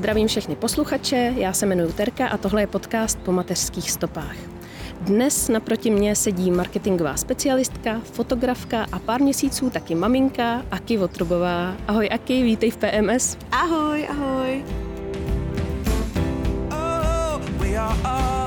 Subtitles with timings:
[0.00, 4.36] Zdravím všechny posluchače, já se jmenuji Terka a tohle je podcast po mateřských stopách.
[5.00, 11.76] Dnes naproti mně sedí marketingová specialistka, fotografka a pár měsíců taky maminka Aki Votrubová.
[11.88, 13.36] Ahoj Aki, vítej v PMS.
[13.52, 14.64] Ahoj, ahoj.
[16.70, 18.39] Oh, we are all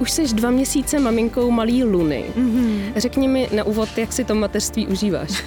[0.00, 2.24] už jsi dva měsíce maminkou malý Luny.
[2.36, 2.92] Mm-hmm.
[2.96, 5.44] Řekni mi na úvod, jak si to mateřství užíváš.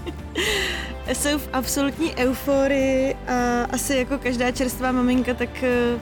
[1.12, 5.98] Jsem v absolutní euforii a asi jako každá čerstvá maminka, tak eh,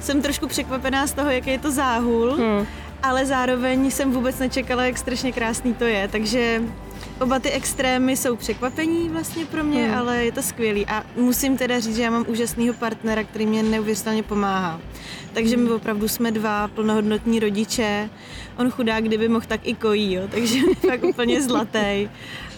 [0.00, 2.66] jsem trošku překvapená z toho, jaký je to záhul, hmm.
[3.02, 6.62] Ale zároveň jsem vůbec nečekala, jak strašně krásný to je, takže
[7.20, 9.98] Oba ty extrémy jsou překvapení vlastně pro mě, hmm.
[9.98, 10.86] ale je to skvělý.
[10.86, 14.80] A musím teda říct, že já mám úžasného partnera, který mě neuvěřitelně pomáhá.
[15.32, 18.10] Takže my opravdu jsme dva plnohodnotní rodiče.
[18.56, 20.22] On chudá, kdyby mohl, tak i kojí, jo.
[20.30, 22.08] takže je fakt úplně zlatý.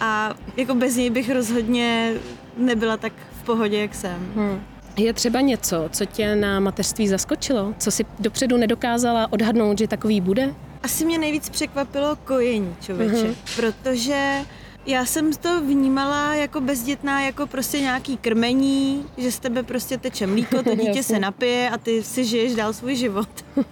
[0.00, 2.14] A jako bez něj bych rozhodně
[2.56, 4.32] nebyla tak v pohodě, jak jsem.
[4.36, 4.60] Hmm.
[5.00, 7.74] Je třeba něco, co tě na mateřství zaskočilo?
[7.78, 10.54] Co si dopředu nedokázala odhadnout, že takový bude?
[10.82, 13.56] Asi mě nejvíc překvapilo kojení, člověče, mm-hmm.
[13.56, 14.44] protože
[14.86, 20.26] já jsem to vnímala jako bezdětná, jako prostě nějaký krmení, že z tebe prostě teče
[20.26, 23.28] mlíko, to dítě se napije a ty si žiješ dál svůj život.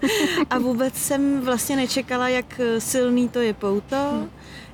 [0.50, 4.26] a vůbec jsem vlastně nečekala, jak silný to je pouto,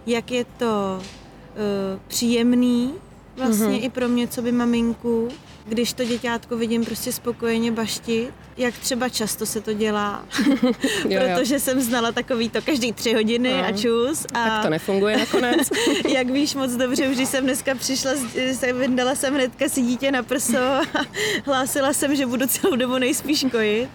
[0.07, 2.95] jak je to uh, příjemný
[3.37, 3.85] vlastně mm-hmm.
[3.85, 5.29] i pro mě, co by maminku
[5.67, 10.25] když to děťátko vidím prostě spokojeně baštit, jak třeba často se to dělá,
[11.09, 11.61] jo, protože jo.
[11.61, 13.65] jsem znala takový to každý tři hodiny no.
[13.65, 14.27] a čus.
[14.35, 15.69] A tak to nefunguje nakonec.
[16.09, 18.11] jak víš moc dobře, když jsem dneska přišla,
[18.55, 20.83] se vyndala jsem hnedka si dítě na prso a
[21.47, 23.89] hlásila jsem, že budu celou dobu nejspíš kojit.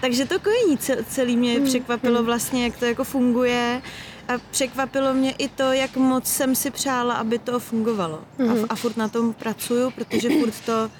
[0.00, 0.78] Takže to kojení
[1.08, 2.26] celý mě hmm, překvapilo hmm.
[2.26, 3.82] vlastně, jak to jako funguje
[4.28, 8.24] a překvapilo mě i to, jak moc jsem si přála, aby to fungovalo.
[8.38, 8.64] A, hmm.
[8.68, 10.90] a furt na tom pracuju, protože furt to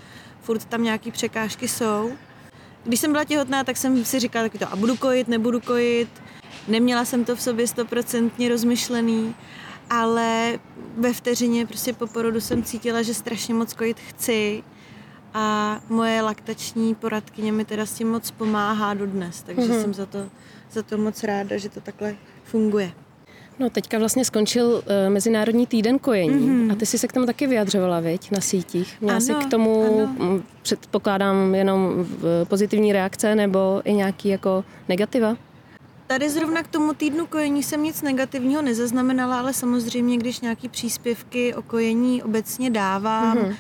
[0.47, 2.13] furt tam nějaký překážky jsou.
[2.85, 6.09] Když jsem byla těhotná, tak jsem si říkala taky to, a budu kojit, nebudu kojit.
[6.69, 9.35] Neměla jsem to v sobě stoprocentně rozmyšlený,
[9.91, 10.59] ale
[10.97, 14.63] ve vteřině prostě po porodu jsem cítila, že strašně moc kojit chci
[15.35, 19.81] a moje laktační poradkyně mi teda s tím moc pomáhá dodnes, takže mm-hmm.
[19.81, 20.31] jsem za to,
[20.73, 22.93] za to moc ráda, že to takhle funguje.
[23.59, 26.73] No teďka vlastně skončil uh, Mezinárodní týden kojení mm-hmm.
[26.73, 28.97] a ty jsi se k tomu taky vyjadřovala, viď, na sítích.
[29.01, 30.43] Měla jsi k tomu, ano.
[30.63, 32.07] předpokládám, jenom
[32.45, 35.37] pozitivní reakce nebo i nějaký jako negativa?
[36.07, 41.55] Tady zrovna k tomu týdnu kojení jsem nic negativního nezaznamenala, ale samozřejmě, když nějaký příspěvky
[41.55, 43.55] o kojení obecně dávám, mm-hmm.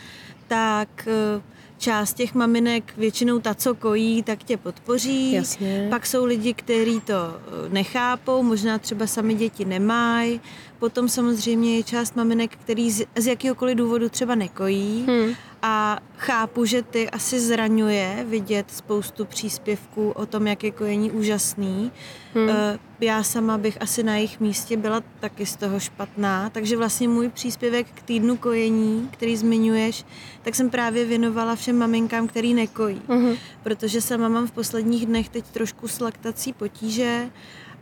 [0.48, 0.88] tak
[1.36, 1.42] uh,
[1.78, 5.32] část těch maminek, většinou ta, co kojí, tak tě podpoří.
[5.32, 5.86] Jasně.
[5.90, 10.40] Pak jsou lidi, kteří to eh, nechápou, možná třeba sami děti nemají.
[10.78, 15.04] Potom samozřejmě je část maminek, který z, z jakýhokoliv důvodu třeba nekojí.
[15.08, 15.34] Hmm
[15.68, 21.92] a chápu, že ty asi zraňuje vidět spoustu příspěvků o tom, jak je kojení úžasný.
[22.34, 22.48] Hmm.
[22.48, 27.08] Eh, já sama bych asi na jejich místě byla taky z toho špatná, takže vlastně
[27.08, 30.04] můj příspěvek k týdnu kojení, který zmiňuješ,
[30.42, 33.02] tak jsem právě věnovala všem maminkám, který nekojí.
[33.08, 33.34] Hmm.
[33.62, 37.30] Protože sama mám v posledních dnech teď trošku s laktací potíže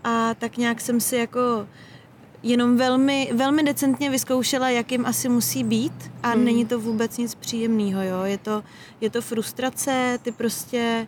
[0.04, 1.66] a tak nějak jsem si jako
[2.44, 6.44] jenom velmi, velmi decentně vyzkoušela, jak jim asi musí být a hmm.
[6.44, 8.25] není to vůbec nic příjemného, jo.
[8.25, 8.62] Je to,
[9.00, 11.07] je to frustrace, ty prostě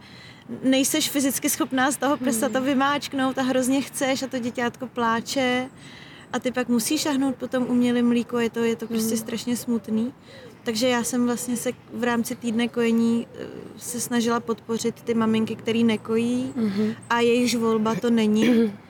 [0.62, 2.66] nejseš fyzicky schopná z toho prsa to hmm.
[2.66, 5.68] vymáčknout a hrozně chceš a to děťátko pláče
[6.32, 9.22] a ty pak musíš šahnout po tom umělém mlíku, je to, je to prostě hmm.
[9.22, 10.14] strašně smutný.
[10.62, 13.46] Takže já jsem vlastně se v rámci týdne kojení eh,
[13.76, 16.94] se snažila podpořit ty maminky, které nekojí mm-hmm.
[17.10, 18.72] a jejichž volba to není.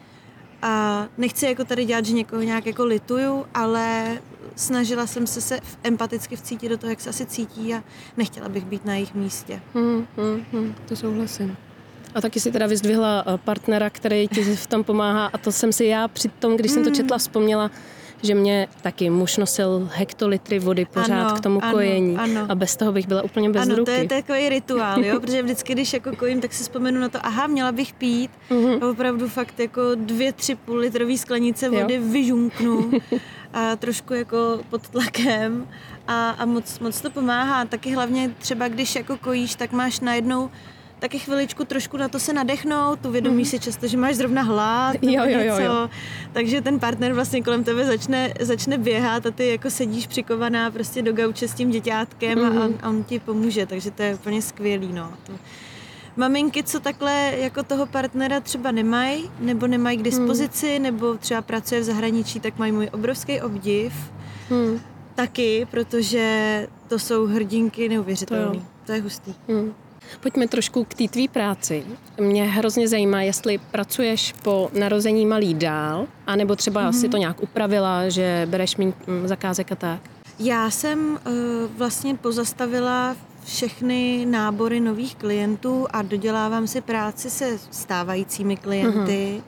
[0.62, 4.18] A nechci jako tady dělat, že někoho nějak jako lituju, ale
[4.56, 7.82] snažila jsem se se empaticky vcítit do toho, jak se asi cítí a
[8.16, 9.60] nechtěla bych být na jejich místě.
[9.74, 11.56] Hmm, hmm, hmm, to souhlasím.
[12.14, 15.72] A taky si teda vyzdvihla eh, partnera, který ti v tom pomáhá a to jsem
[15.72, 16.96] si já při tom, když jsem to hmm.
[16.96, 17.70] četla, vzpomněla,
[18.22, 22.46] že mě taky muž nosil hektolitry vody pořád Ano, k tomu ano, kojení ano.
[22.48, 23.84] a bez toho bych byla úplně bez ano, ruky.
[23.84, 27.18] to je takový rituál, jo, protože vždycky, když jako kojím, tak si vzpomenu na to,
[27.22, 28.82] aha, měla bych pít Mhm.
[28.82, 31.72] a opravdu fakt jako dvě, tři půl litrový sklenice Jo.
[31.72, 32.90] vody vyžunknu
[33.52, 35.68] a trošku jako pod tlakem
[36.08, 37.64] a, a moc, moc to pomáhá.
[37.64, 40.50] Taky hlavně třeba, když jako kojíš, tak máš najednou
[40.98, 45.12] taky chviličku trošku na to se nadechnout, uvědomíš si často, že máš zrovna hlad Mhm.
[45.12, 45.90] Jo, jo, jo, jo.
[46.32, 51.02] takže ten partner vlastně kolem tebe začne, začne běhat a ty jako sedíš přikovaná prostě
[51.02, 52.58] do gauče s tím děťátkem Mhm.
[52.58, 55.12] a on, a on ti pomůže, takže to je úplně skvělý, no.
[55.26, 55.32] To,
[56.18, 60.82] Maminky, co takhle jako toho partnera třeba nemají, nebo nemají k dispozici, Hmm.
[60.82, 63.92] nebo třeba pracuje v zahraničí, tak mají můj obrovský obdiv.
[64.50, 64.80] Hmm.
[65.14, 68.44] Taky, protože to jsou hrdinky neuvěřitelné.
[68.46, 68.64] To To, jo.
[68.86, 69.34] to je hustý.
[69.48, 69.72] Hmm.
[70.20, 71.84] Pojďme trošku k té tvý práci.
[72.20, 76.90] Mě hrozně zajímá, jestli pracuješ po narození malý dál, anebo třeba Mhm.
[76.90, 77.00] mm-hmm.
[77.00, 80.00] si to nějak upravila, že bereš méně mm, zakázek a tak.
[80.38, 81.32] Já jsem uh,
[81.78, 89.42] vlastně pozastavila všechny nábory nových klientů a dodělávám si práci se stávajícími klienty.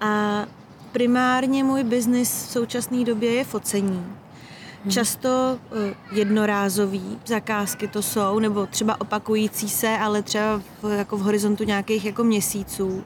[0.00, 0.44] A
[0.92, 4.04] primárně můj biznis v současné době je focení.
[4.88, 11.20] Často eh, jednorázový zakázky to jsou, nebo třeba opakující se, ale třeba v, jako v
[11.20, 13.04] horizontu nějakých jako měsíců.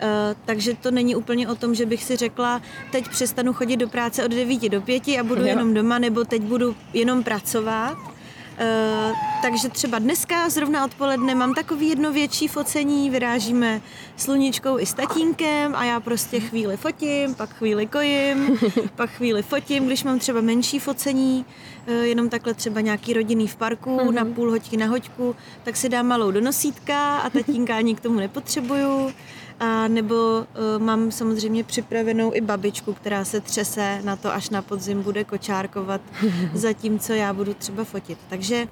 [0.00, 2.62] Eh, takže to není úplně o tom, že bych si řekla,
[2.92, 5.46] teď přestanu chodit do práce od 9 do 5 a budu Jo.
[5.46, 8.13] jenom doma, nebo teď budu jenom pracovat.
[8.58, 9.12] Eh,
[9.42, 13.80] takže třeba dneska zrovna odpoledne mám takový jedno větší focení, vyrážíme
[14.16, 18.58] sluníčkou i s tatínkem a já prostě chvíli fotím, pak chvíli kojím,
[18.96, 21.44] pak chvíli fotím, když mám třeba menší focení,
[21.86, 24.14] eh, jenom takhle třeba nějaký rodinný v parku Mhm.
[24.14, 28.00] na půl hoďky na hoďku, tak si dám malou do nosítka a tatínka ani k
[28.00, 29.12] tomu nepotřebuju.
[29.60, 34.62] A nebo uh, mám samozřejmě připravenou i babičku, která se třese na to, až na
[34.62, 36.00] podzim bude kočárkovat,
[36.54, 38.18] zatímco já budu třeba fotit.
[38.28, 38.68] Takže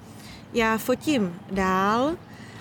[0.53, 2.15] já fotím dál,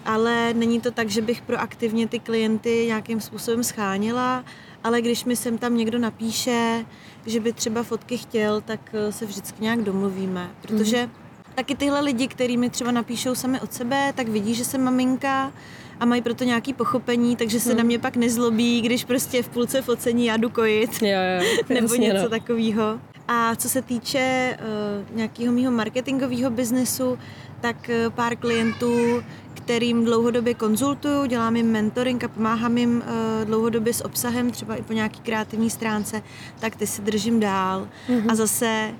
[0.04, 4.44] ale není to tak, že bych proaktivně ty klienty nějakým způsobem schánila,
[4.84, 6.84] ale když mi sem tam někdo napíše,
[7.26, 11.10] že by třeba fotky chtěl, tak eh, se vždycky nějak domluvíme, protože
[11.54, 15.52] taky tyhle lidi, který mi třeba napíšou sami od sebe, tak vidí, že jsem maminka
[16.00, 19.82] a mají proto nějaký pochopení, takže se na mě pak nezlobí, když prostě v půlce
[19.82, 22.28] focení já jdu kojit Jo, jo, nebo jasně, něco no.
[22.28, 23.00] takového.
[23.28, 27.18] A co se týče uh, nějakého mého marketingového biznesu,
[27.60, 29.22] tak uh, pár klientů,
[29.54, 34.82] kterým dlouhodobě konzultuju, dělám jim mentoring a pomáhám jim uh, dlouhodobě s obsahem, třeba i
[34.82, 36.22] po nějaký kreativní stránce,
[36.60, 37.88] tak ty si držím dál.
[38.08, 38.24] Mm-hmm.
[38.28, 38.90] A zase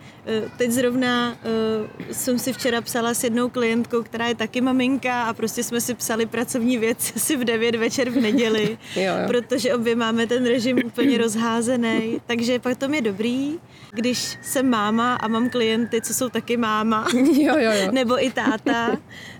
[0.43, 5.23] uh, teď zrovna uh, jsem si včera psala s jednou klientkou, která je taky maminka
[5.23, 9.13] a prostě jsme si psali pracovní věc asi v 9 večer v neděli, Jo, jo.
[9.27, 12.21] protože obě máme ten režim úplně rozházený.
[12.27, 13.59] Takže pak to je dobrý,
[13.91, 17.93] když jsem máma a mám klienty, co jsou taky máma, Jo, jo, jo.
[17.93, 18.97] nebo i táta,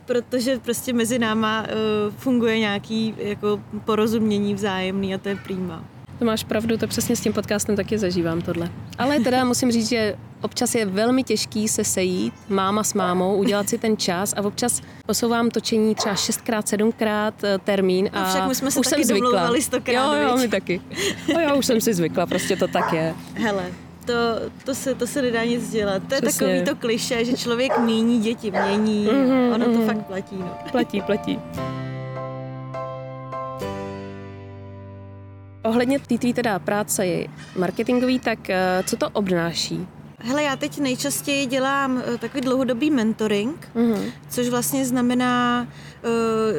[0.07, 5.85] protože prostě mezi náma uh, funguje nějaký jako porozumění vzájemný a to je prýma.
[6.19, 8.71] To máš pravdu, to přesně s tím podcastem taky zažívám tohle.
[8.99, 13.69] Ale teda musím říct, že občas je velmi těžký se sejít, máma s mámou, udělat
[13.69, 18.49] si ten čas a občas posouvám točení třeba šestkrát, sedmkrát eh, termín a No však
[18.49, 19.31] my jsme se už taky jsem zvykla.
[19.31, 20.81] domlouvali stokrát, Jo, jo, my taky.
[21.35, 23.15] No já už jsem si zvykla, prostě to tak je.
[23.35, 23.65] Hele,
[24.05, 24.13] to,
[24.65, 26.03] to, se, to se nedá nic dělat.
[26.09, 26.47] To je Přesně.
[26.47, 29.05] takový to kliše, že člověk míní, děti mění.
[29.13, 29.87] Mhm, ono to mhm.
[29.87, 30.37] fakt platí.
[30.39, 30.57] No.
[30.73, 31.39] Platí, platí.
[35.65, 39.87] Ohledně té teda práce je marketingový, tak eh, co to obnáší?
[40.19, 44.05] Hele, já teď nejčastěji dělám eh, takový dlouhodobý mentoring, Mhm.
[44.29, 45.67] což vlastně znamená,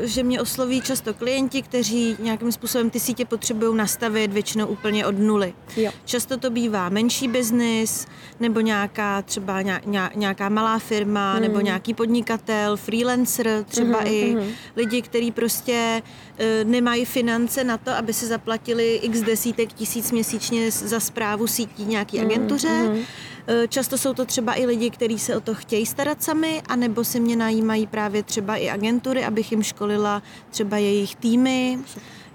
[0.03, 5.19] že mě osloví často klienti, kteří nějakým způsobem ty sítě potřebují nastavit většinou úplně od
[5.19, 5.53] nuly.
[5.77, 5.91] Jo.
[6.05, 8.07] Často to bývá menší biznis,
[8.39, 14.35] nebo nějaká třeba ně- ně- nějaká malá firma, nebo nějaký podnikatel, freelancer, třeba Mhm, i
[14.39, 14.47] mhm.
[14.75, 16.01] lidi, kteří prostě
[16.39, 21.85] eh, nemají finance na to, aby si zaplatili x desítek tisíc měsíčně za zprávu sítí
[21.85, 22.69] nějaký agentuře.
[22.83, 22.99] mhm.
[23.47, 27.03] Eh, Často jsou to třeba i lidi, kteří se o to chtějí starat sami, anebo
[27.03, 31.79] si mě najímají právě třeba i agentury, abych jim školila třeba jejich týmy,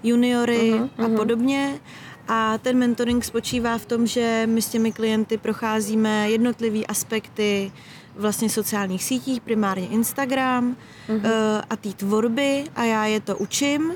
[0.03, 1.79] juniory Mhm, a podobně.
[2.27, 7.71] A ten mentoring spočívá v tom, že my s těmi klienty procházíme jednotlivé aspekty
[8.15, 10.75] vlastně sociálních sítích, primárně Instagram
[11.09, 11.21] Mhm.
[11.25, 13.93] eh, a té tvorby a já je to učím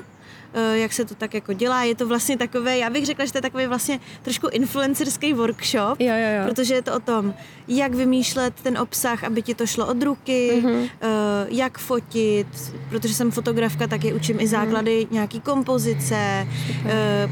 [0.74, 1.82] jak se to tak jako dělá.
[1.82, 6.00] Je to vlastně takové, já bych řekla, že to je takový vlastně trošku influencerský workshop,
[6.00, 6.48] jo, jo, jo.
[6.48, 7.34] protože je to o tom,
[7.68, 10.88] jak vymýšlet ten obsah, aby ti to šlo od ruky, mm-hmm.
[11.48, 12.46] jak fotit,
[12.88, 15.12] protože jsem fotografka, tak je učím i základy mm-hmm.
[15.12, 17.30] nějaký kompozice, Super.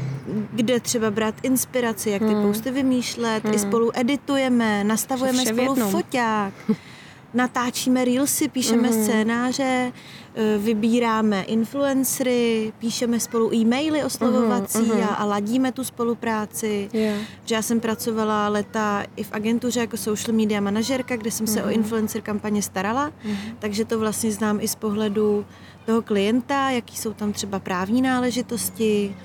[0.51, 2.41] kde třeba brát inspiraci, jak ty mm.
[2.41, 3.53] posty vymýšlet, mm.
[3.53, 6.53] i spolu editujeme, nastavujeme spolu foťák.
[7.33, 9.03] natáčíme reelsy, píšeme mm-hmm.
[9.03, 9.91] scénáře,
[10.35, 15.03] eh, vybíráme influencery, píšeme spolu e-maily oslovovací mm-hmm.
[15.03, 16.89] a, a ladíme tu spolupráci.
[16.93, 17.21] Yeah.
[17.45, 21.53] Že já jsem pracovala leta i v agentuře jako social media manažerka, kde jsem mm-hmm.
[21.53, 21.75] se o mhm.
[21.75, 23.55] influencer kampaně starala, mm-hmm.
[23.59, 25.45] takže to vlastně znám i z pohledu
[25.85, 29.15] toho klienta, jaký jsou tam třeba právní náležitosti,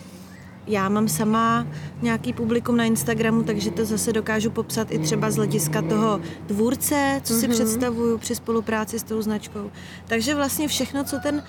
[0.69, 1.67] já mám sama
[2.03, 7.21] nějaký publikum na Instagramu, takže to zase dokážu popsat i třeba z hlediska toho tvůrce,
[7.25, 7.51] co si mm-hmm.
[7.51, 9.71] představuju při spolupráci s tou značkou.
[10.07, 11.43] Takže vlastně všechno, co ten,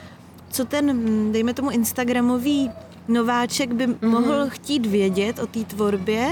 [0.49, 2.71] co ten dejme tomu Instagramový
[3.07, 4.09] nováček by mm-hmm.
[4.09, 6.31] mohl chtít vědět o té tvorbě,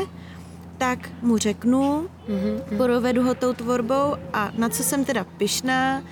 [0.77, 2.77] tak mu řeknu, mm-hmm.
[2.77, 6.03] provedu ho tou tvorbou a na co jsem teda pyšná,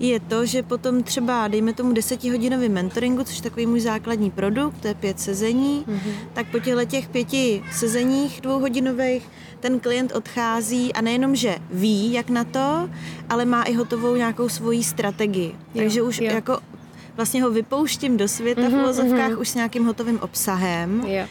[0.00, 4.80] je to, že potom třeba, dejme tomu desetihodinový mentoringu, což je takový můj základní produkt,
[4.80, 6.12] to je pět sezení, mm-hmm.
[6.32, 9.28] tak po těchto těch pěti sezeních dvouhodinových
[9.60, 12.90] ten klient odchází a nejenom, že ví, jak na to,
[13.28, 15.48] ale má i hotovou nějakou svoji strategii.
[15.48, 16.34] Jo, Takže už jo.
[16.34, 16.58] jako
[17.16, 19.40] vlastně ho vypouštím do světa mm-hmm, v uvozovkách mm-hmm.
[19.40, 21.04] už s nějakým hotovým obsahem.
[21.06, 21.24] Jo.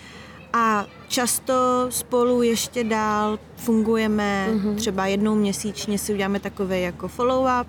[0.54, 1.54] A často
[1.90, 4.76] spolu ještě dál fungujeme, mm-hmm.
[4.76, 7.66] třeba jednou měsíčně si uděláme takové jako follow-up,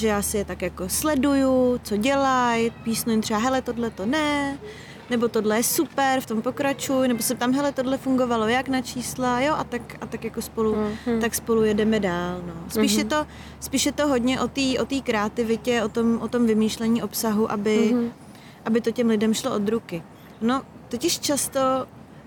[0.00, 4.06] že já si je tak jako sleduju, co dělají, písnu jim třeba, hele, tohle to
[4.06, 4.58] ne,
[5.10, 8.80] nebo tohle je super, v tom pokračuj, nebo se tam, hele, tohle fungovalo jak na
[8.80, 11.20] čísla, jo, a tak, a tak jako spolu, mm-hmm.
[11.20, 12.54] tak spolu jedeme dál, no.
[12.68, 12.98] Spíš, mm-hmm.
[12.98, 13.26] je to,
[13.60, 17.52] spíš je to hodně o té o tý kreativitě, o tom, o tom vymýšlení obsahu,
[17.52, 18.10] aby, mm-hmm.
[18.64, 20.02] aby to těm lidem šlo od ruky.
[20.40, 21.60] No, totiž často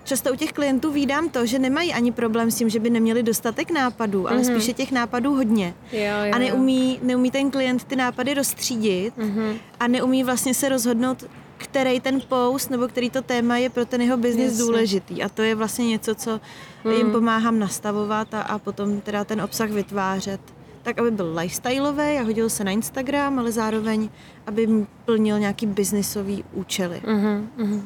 [0.04, 3.22] často u těch klientů vídám to, že nemají ani problém s tím, že by neměli
[3.22, 4.54] dostatek nápadů, ale mm-hmm.
[4.54, 5.74] spíše těch nápadů hodně.
[5.92, 9.56] Jo, jo, a neumí, neumí ten klient ty nápady rozstřídit mm-hmm.
[9.80, 11.24] a neumí vlastně se rozhodnout,
[11.56, 15.22] který ten post nebo který to téma je pro ten jeho biznis důležitý.
[15.22, 16.40] A to je vlastně něco, co
[16.84, 16.92] mm.
[16.92, 20.40] jim pomáhám nastavovat a, a potom teda ten obsah vytvářet
[20.82, 24.08] tak, aby byl lifestyleový a hodil se na Instagram, ale zároveň,
[24.46, 27.02] aby plnil nějaký biznisový účely.
[27.04, 27.82] Mm-hmm.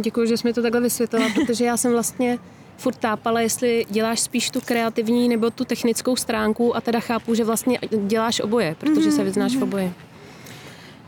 [0.00, 2.38] Děkuji, že jsi mi to takhle vysvětlila, protože já jsem vlastně
[2.76, 7.44] furt tápala, jestli děláš spíš tu kreativní nebo tu technickou stránku a teda chápu, že
[7.44, 9.92] vlastně děláš oboje, protože se vyznáš v oboje.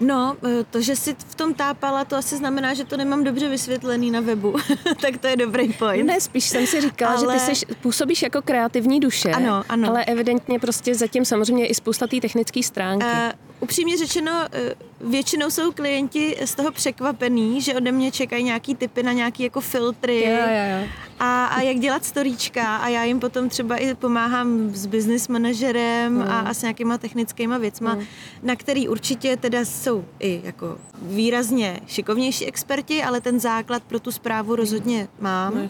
[0.01, 3.49] No, eh, to, že si v tom tápala, to asi znamená, že to nemám dobře
[3.49, 4.57] vysvětlený na webu.
[5.01, 6.07] tak to je dobrý point.
[6.07, 7.21] Ne, spíš jsem si říkala, ale...
[7.21, 9.89] že ty seš, působíš jako kreativní duše, ano, ano.
[9.89, 13.05] ale evidentně prostě zatím samozřejmě i spousta té technické stránky.
[13.05, 18.75] Uh, upřímně řečeno, eh, většinou jsou klienti z toho překvapení, že ode mě čekají nějaký
[18.75, 20.89] typy na nějaký jako filtry jo, jo, jo.
[21.21, 26.15] A, a jak dělat storíčka a já jim potom třeba i pomáhám s business manažerem
[26.15, 26.23] mm.
[26.23, 28.05] a, a s nějakýma technickýma věcma, mm.
[28.43, 34.13] na který určitě teda jsou i jako výrazně šikovnější experti, ale ten základ pro tu
[34.13, 35.55] zprávu rozhodně mám.
[35.55, 35.69] No,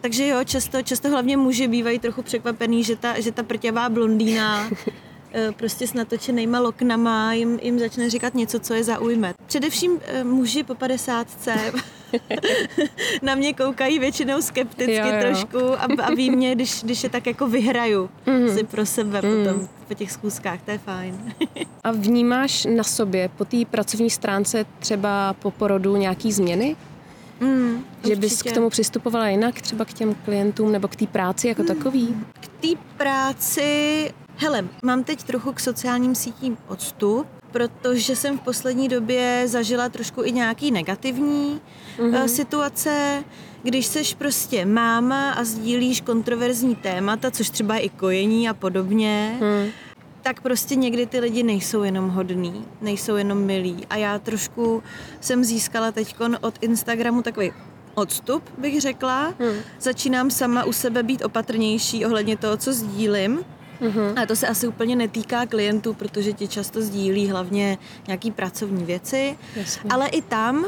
[0.00, 4.70] takže jo, často, často hlavně muži bývají trochu překvapený, že ta, že ta prťavá blondýna
[5.56, 9.34] prostě s natočenýma loknama jim, jim začne říkat něco, co je zaujme.
[9.46, 11.26] Především eh, muži po 50
[13.22, 15.20] na mě koukají většinou skepticky jo, jo.
[15.20, 18.56] trošku a, a ví mě, když, když je tak jako vyhraju mm.
[18.56, 19.44] si pro sebe mm.
[19.44, 21.34] potom po těch zkuskách, to je fajn.
[21.84, 26.76] a vnímáš na sobě po té pracovní stránce třeba po porodu nějaký změny?
[27.40, 31.48] Mm, že bys k tomu přistupovala jinak, třeba k těm klientům nebo k té práci
[31.48, 31.68] jako mm.
[31.68, 32.16] takový?
[32.40, 38.88] K té práci Hele, mám teď trochu k sociálním sítím odstup, protože jsem v poslední
[38.88, 41.60] době zažila trošku i nějaký negativní
[41.98, 42.24] mm-hmm.
[42.24, 43.24] situace,
[43.62, 49.70] když seš prostě máma a sdílíš kontroverzní témata, což třeba i kojení a podobně, mm.
[50.22, 53.86] tak prostě někdy ty lidi nejsou jenom hodní, nejsou jenom milí.
[53.90, 54.82] A já trošku
[55.20, 57.52] jsem získala teď od Instagramu takový
[57.94, 59.34] odstup, bych řekla.
[59.38, 59.58] Mm.
[59.80, 63.44] Začínám sama u sebe být opatrnější ohledně toho, co sdílím
[63.82, 64.22] Mm-hmm.
[64.22, 69.38] A to se asi úplně netýká klientů, protože ti často sdílí hlavně nějaký pracovní věci.
[69.56, 69.90] Jasně.
[69.90, 70.66] Ale i tam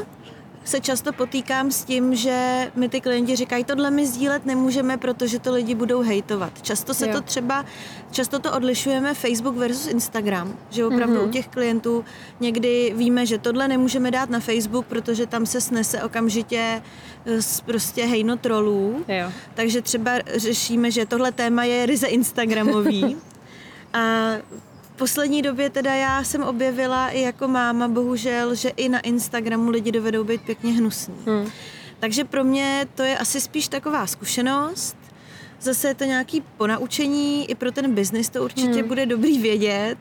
[0.63, 5.39] se často potýkám s tím, že mi ty klienti říkají, tohle my sdílet nemůžeme, protože
[5.39, 6.61] to lidi budou hejtovat.
[6.61, 7.13] Často se jo.
[7.13, 7.65] to třeba,
[8.11, 11.29] často to odlišujeme Facebook versus Instagram, že opravdu mm-hmm.
[11.29, 12.05] u těch klientů
[12.39, 16.81] někdy víme, že tohle nemůžeme dát na Facebook, protože tam se snese okamžitě
[17.25, 19.05] eh, z prostě hejno trolů.
[19.07, 19.31] Jo.
[19.53, 23.17] Takže třeba řešíme, že tohle téma je ryze Instagramový.
[23.93, 24.31] a
[25.01, 29.91] poslední době teda já jsem objevila i jako máma, bohužel, že i na Instagramu lidi
[29.91, 31.15] dovedou být pěkně hnusní.
[31.25, 31.51] Hmm.
[31.99, 34.97] Takže pro mě to je asi spíš taková zkušenost,
[35.61, 38.87] zase je to nějaký ponaučení, i pro ten biznis to určitě hmm.
[38.87, 39.97] bude dobrý vědět,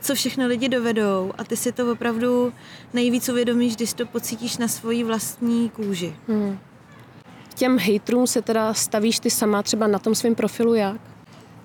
[0.00, 2.52] co všechno lidi dovedou a ty si to opravdu
[2.94, 6.16] nejvíc uvědomíš, když to pocítíš na svojí vlastní kůži.
[6.28, 6.58] Hmm.
[7.54, 11.11] Těm hejtrům se teda stavíš ty sama třeba na tom svém profilu jak?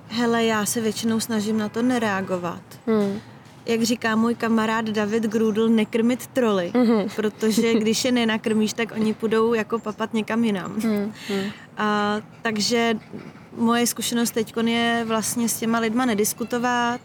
[0.09, 2.61] Hele, já se většinou snažím na to nereagovat.
[2.87, 3.19] Hmm.
[3.65, 7.09] Jak říká můj kamarád David Grudl, nekrmit troly, hmm.
[7.15, 10.79] protože když je nenakrmíš, tak oni půjdou jako papat někam jinam.
[10.81, 11.13] Hmm.
[11.29, 11.51] Hmm.
[11.77, 12.93] A, takže
[13.57, 17.01] moje zkušenost teď je vlastně s těma lidma nediskutovat.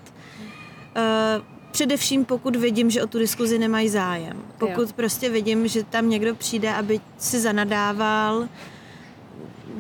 [0.97, 4.42] Uh, především pokud vidím, že o tu diskuzi nemají zájem.
[4.59, 4.94] Pokud jo.
[4.97, 8.49] prostě vidím, že tam někdo přijde, aby si zanadával,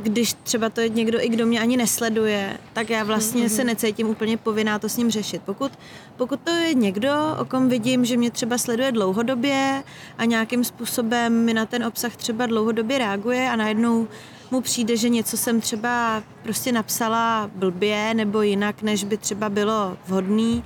[0.02, 3.56] když třeba to je někdo, i kdo mě ani nesleduje, tak já vlastně mm-hmm.
[3.56, 5.42] se necítím úplně povinná to s ním řešit.
[5.44, 5.72] Pokud,
[6.16, 9.82] pokud to je někdo, o kom vidím, že mě třeba sleduje dlouhodobě
[10.18, 14.08] a nějakým způsobem mi na ten obsah třeba dlouhodobě reaguje a najednou
[14.50, 19.96] mu přijde, že něco jsem třeba prostě napsala blbě nebo jinak, než by třeba bylo
[20.06, 20.64] vhodný,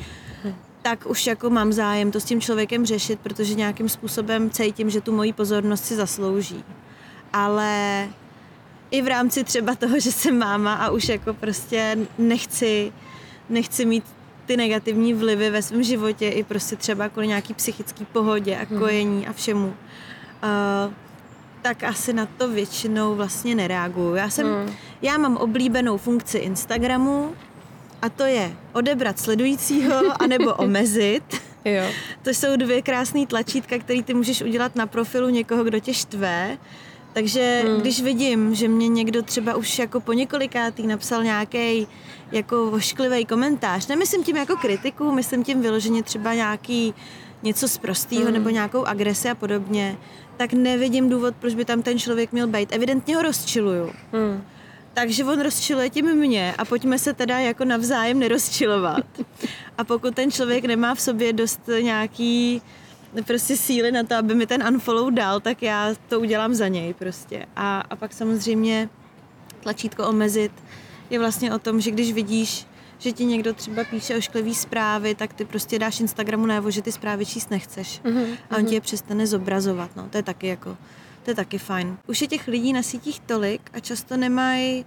[0.83, 5.01] tak už jako mám zájem to s tím člověkem řešit, protože nějakým způsobem cítím, že
[5.01, 6.65] tu moji pozornost si zaslouží.
[7.33, 8.09] Ale
[8.91, 12.93] i v rámci třeba toho, že jsem máma a už jako prostě nechci,
[13.49, 14.05] nechci mít
[14.47, 18.79] ty negativní vlivy ve svém životě i prostě třeba kvůli nějaký psychický pohodě a hmm.
[18.79, 19.67] kojení a všemu.
[19.67, 20.93] Uh,
[21.63, 24.15] tak asi na to většinou vlastně nereaguju.
[24.15, 24.75] Já jsem, hmm.
[25.03, 27.35] já mám oblíbenou funkci Instagramu
[28.03, 31.43] a to je odebrat sledujícího anebo omezit.
[31.65, 31.85] Jo.
[32.23, 36.59] To jsou dvě krásné tlačítka, které ty můžeš udělat na profilu někoho, kdo tě štve
[37.17, 37.81] takže hmm.
[37.81, 41.89] když vidím, že mě někdo třeba už jako po několikátý napsal nějaký
[42.33, 46.95] jako vošklivý komentář, nemyslím tím jako kritiku, myslím tím vyloženě třeba nějaký
[47.43, 48.33] něco z prostého hmm.
[48.33, 49.97] nebo nějakou agresi a podobně,
[50.37, 52.73] tak nevidím důvod, proč by tam ten člověk měl být.
[52.73, 53.93] Evidentně ho rozčiluju.
[54.13, 54.45] Hmm.
[54.95, 59.05] Takže on rozčiluje tím mě a pojďme se teda jako navzájem nerozčilovat.
[59.79, 62.63] A pokud ten člověk nemá v sobě dost nějaký
[63.23, 66.95] prostě síly na to, aby mi ten unfollow dal, tak já to udělám za něj
[66.95, 67.47] prostě.
[67.57, 68.89] A, a pak samozřejmě
[69.61, 70.53] tlačítko omezit
[71.11, 72.67] je vlastně o tom, že když vidíš,
[72.99, 76.93] že ti někdo třeba píše ošklivý zprávy, tak ty prostě dáš Instagramu najevo, že ty
[76.93, 78.01] zprávy číst nechceš.
[78.05, 78.37] Mm-hmm.
[78.51, 80.09] A on ti je přestane zobrazovat, no.
[80.09, 80.77] To je taky jako,
[81.25, 81.97] to je taky fajn.
[82.07, 84.85] Už je těch lidí na sítích tolik a často nemají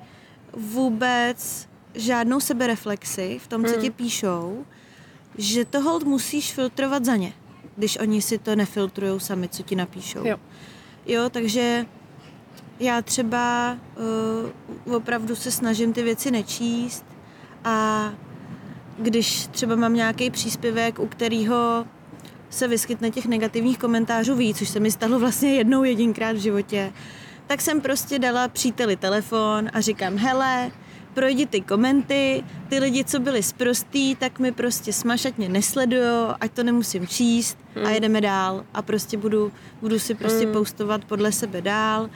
[0.53, 3.81] vůbec žádnou sebereflexi v tom, co mm.
[3.81, 4.65] ti píšou,
[5.37, 7.33] že to hold musíš filtrovat za ně
[7.79, 10.27] když oni si to nefiltrují sami, co ti napíšou.
[10.27, 10.37] Jo,
[11.05, 11.85] jo takže
[12.79, 13.77] já třeba
[14.85, 17.05] uh, opravdu se snažím ty věci nečíst
[17.63, 18.09] a
[18.97, 21.85] když třeba mám nějaký příspěvek, u kterého
[22.49, 26.93] se vyskytne těch negativních komentářů víc, což se mi stalo vlastně jednou jedinkrát v životě,
[27.47, 30.71] tak jsem prostě dala příteli telefon a říkám, hele,
[31.13, 36.63] projdi ty komenty, ty lidi, co byli zprostý, tak mi prostě smašatně nesledujou, ať to
[36.63, 37.85] nemusím číst hmm.
[37.85, 40.53] a jedeme dál a prostě budu, budu si prostě hmm.
[40.53, 42.09] postovat podle sebe dál,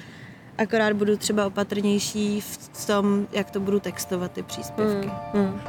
[0.58, 5.12] akorát budu třeba opatrnější v tom, jak to budu textovat ty příspěvky.
[5.34, 5.46] Hmm.
[5.46, 5.60] Hmm.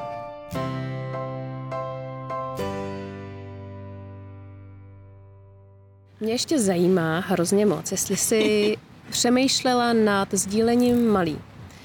[6.21, 8.77] Mě ještě zajímá hrozně moc, jestli jsi
[9.11, 11.39] přemýšlela nad sdílením malý.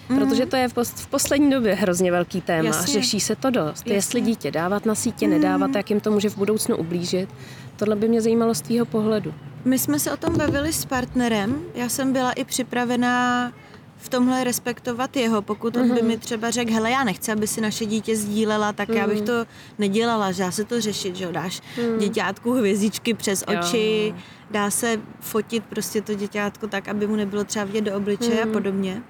[0.10, 0.19] Mm.
[0.19, 2.67] Protože to je v, v poslední době hrozně velký téma.
[2.67, 2.93] Jasně.
[2.93, 3.78] Řeší se to dost.
[3.78, 3.93] Jasně.
[3.93, 5.34] Jestli dítě dávat na sítě, mm.
[5.34, 7.30] nedávat, jak jim to může v budoucnu ublížit.
[7.76, 9.34] Tohle by mě zajímalo z tvýho pohledu.
[9.65, 11.62] My jsme se o tom bavili s partnerem.
[11.76, 13.52] Já jsem byla i připravená
[13.98, 15.41] v tomhle respektovat jeho.
[15.41, 15.93] Pokud on mm-hmm.
[15.93, 16.08] by mhm.
[16.08, 18.98] mi třeba řekl, hele, já nechci, aby si naše dítě sdílela, tak mm-hmm.
[18.98, 19.26] já bych mhm.
[19.26, 19.45] to
[19.78, 22.00] nedělala, že já se to řešit, že jo, dáš mm.
[22.00, 24.22] děťátku hvězdičky přes oči, jo.
[24.52, 28.41] dá se fotit prostě to děťátko tak, aby mu nebylo třeba vidět do obličeje mm.
[28.41, 28.54] a mhm.
[28.54, 29.04] podobně.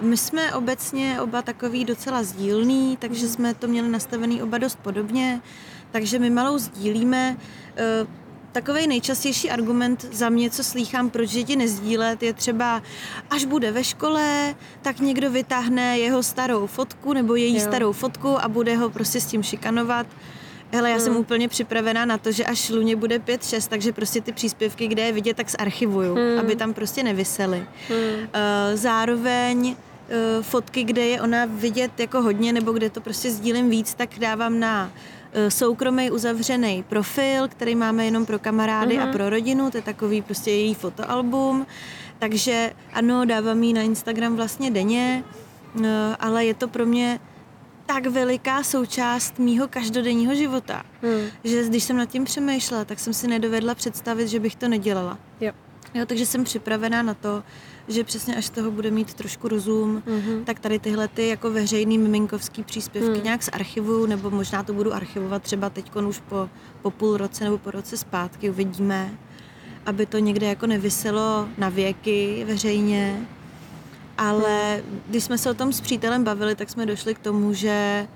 [0.00, 5.40] My jsme obecně oba takový docela sdílný, takže jsme to měli nastavený oba dost podobně,
[5.90, 7.36] takže my malou sdílíme.
[7.76, 8.06] E,
[8.52, 12.82] takový nejčastější argument za mě, co slýchám, proč děti nezdílet, je třeba,
[13.30, 17.60] až bude ve škole, tak někdo vytáhne jeho starou fotku nebo její jo.
[17.60, 20.06] starou fotku a bude ho prostě s tím šikanovat.
[20.72, 21.04] Hele, já hmm.
[21.04, 25.02] jsem úplně připravená na to, že až Luně bude 5-6, takže prostě ty příspěvky, kde
[25.02, 26.38] je vidět, tak zarchivuju, hmm.
[26.38, 27.66] aby tam prostě nevysely.
[27.88, 27.98] Hmm.
[27.98, 28.26] Uh,
[28.74, 33.94] zároveň uh, fotky, kde je ona vidět jako hodně, nebo kde to prostě sdílím víc,
[33.94, 39.30] tak dávám na uh, soukromý uzavřený profil, který máme jenom pro kamarády hmm a pro
[39.30, 41.66] rodinu, to je takový prostě její fotoalbum.
[42.18, 45.24] Takže ano, dávám ji na Instagram vlastně denně,
[46.20, 47.20] ale je to pro mě
[47.86, 51.26] tak veliká součást mýho každodenního života, Hmm.
[51.44, 55.18] že když jsem nad tím přemýšlela, tak jsem si nedovedla představit, že bych to nedělala.
[55.40, 55.52] Jo.
[55.94, 57.42] Jo, takže jsem připravená na to,
[57.88, 60.44] že přesně až toho bude mít trošku rozum, Mhm.
[60.44, 63.24] tak tady tyhle ty jako veřejný miminkovský příspěvky Hmm.
[63.24, 66.48] nějak z archivu, nebo možná to budu archivovat třeba teď už po,
[66.82, 69.10] po půl roce nebo po roce zpátky, uvidíme,
[69.86, 73.26] aby to někde jako nevyselo na věky veřejně.
[74.18, 78.06] Ale když jsme se o tom s přítelem bavili, tak jsme došli k tomu, že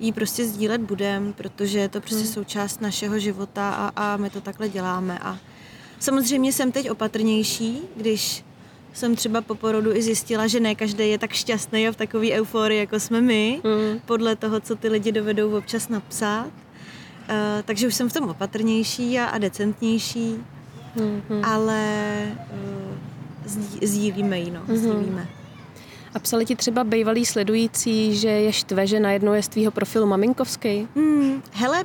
[0.00, 2.32] jí prostě sdílet budem, protože je to prostě Hmm.
[2.32, 5.18] součást našeho života a, a my to takhle děláme.
[5.18, 5.38] A
[6.00, 8.44] samozřejmě jsem teď opatrnější, když
[8.92, 12.30] jsem třeba po porodu i zjistila, že ne každý je tak šťastný a v takové
[12.32, 14.00] euforii, jako jsme my, Hmm.
[14.06, 16.46] podle toho, co ty lidi dovedou občas napsat.
[16.46, 20.36] Uh, takže už jsem v tom opatrnější a, a decentnější,
[20.96, 21.22] Hmm.
[21.28, 21.44] Hmm.
[21.44, 21.82] ale
[22.52, 22.94] uh,
[23.44, 24.76] sdí, sdílíme ji, no, Mhm.
[24.76, 25.28] sdílíme.
[26.16, 30.06] A psali ti třeba bývalí sledující, že je štve, že najednou je z tvýho profilu
[30.06, 30.88] maminkovský?
[30.96, 31.84] Hmm, hele,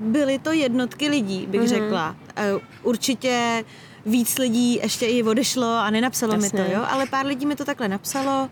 [0.00, 1.68] byly to jednotky lidí, bych Mhm.
[1.68, 2.16] řekla.
[2.54, 3.64] Uh, určitě
[4.06, 6.64] víc lidí ještě i odešlo a nenapsalo mi Jasně.
[6.64, 8.48] to, jo, ale pár lidí mi to takhle napsalo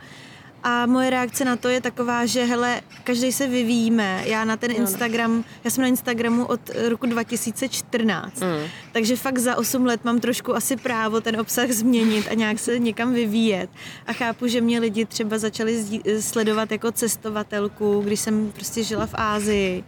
[0.63, 4.23] a moje reakce na to je taková, že hele, každý se vyvíjíme.
[4.27, 4.77] Já na ten no.
[4.77, 8.67] Instagram, já jsem na Instagramu od roku 2014, Mm.
[8.93, 12.79] takže fakt za 8 let mám trošku asi právo ten obsah změnit a nějak se
[12.79, 13.71] někam vyvíjet.
[14.07, 15.85] A chápu, že mě lidi třeba začali
[16.21, 19.85] sledovat jako cestovatelku, když jsem prostě žila v Ázii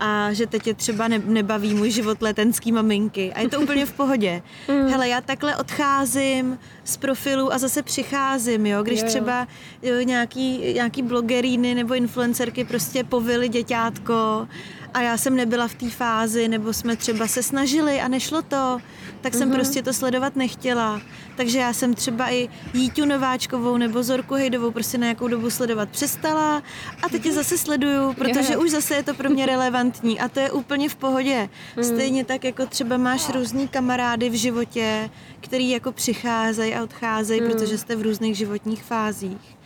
[0.00, 3.86] a že teď je třeba ne- nebaví můj život letenský maminky a je to úplně
[3.86, 4.42] v pohodě.
[4.68, 4.88] Mm.
[4.88, 9.10] Hele, já takhle odcházím z profilu a zase přicházím, jo, když Jo, jo.
[9.10, 9.48] třeba
[9.82, 14.48] jo, nějaký, nějaký blogeríny nebo influencerky prostě povily děťátko
[14.94, 18.78] a já jsem nebyla v té fázi, nebo jsme třeba se snažili a nešlo to,
[19.26, 19.56] tak jsem Mhm.
[19.56, 21.00] prostě to sledovat nechtěla.
[21.36, 25.88] Takže já jsem třeba i Jíťu Nováčkovou nebo Zorku Hejdovou prostě na nějakou dobu sledovat
[25.88, 26.62] přestala
[27.02, 30.40] a teď je zase sleduju, protože už zase je to pro mě relevantní a to
[30.40, 31.48] je úplně v pohodě.
[31.76, 31.84] Mhm.
[31.84, 35.10] Stejně tak, jako třeba máš různý kamarády v životě,
[35.40, 37.50] který jako přicházejí a odcházejí, Mhm.
[37.52, 39.56] protože jste v různých životních fázích.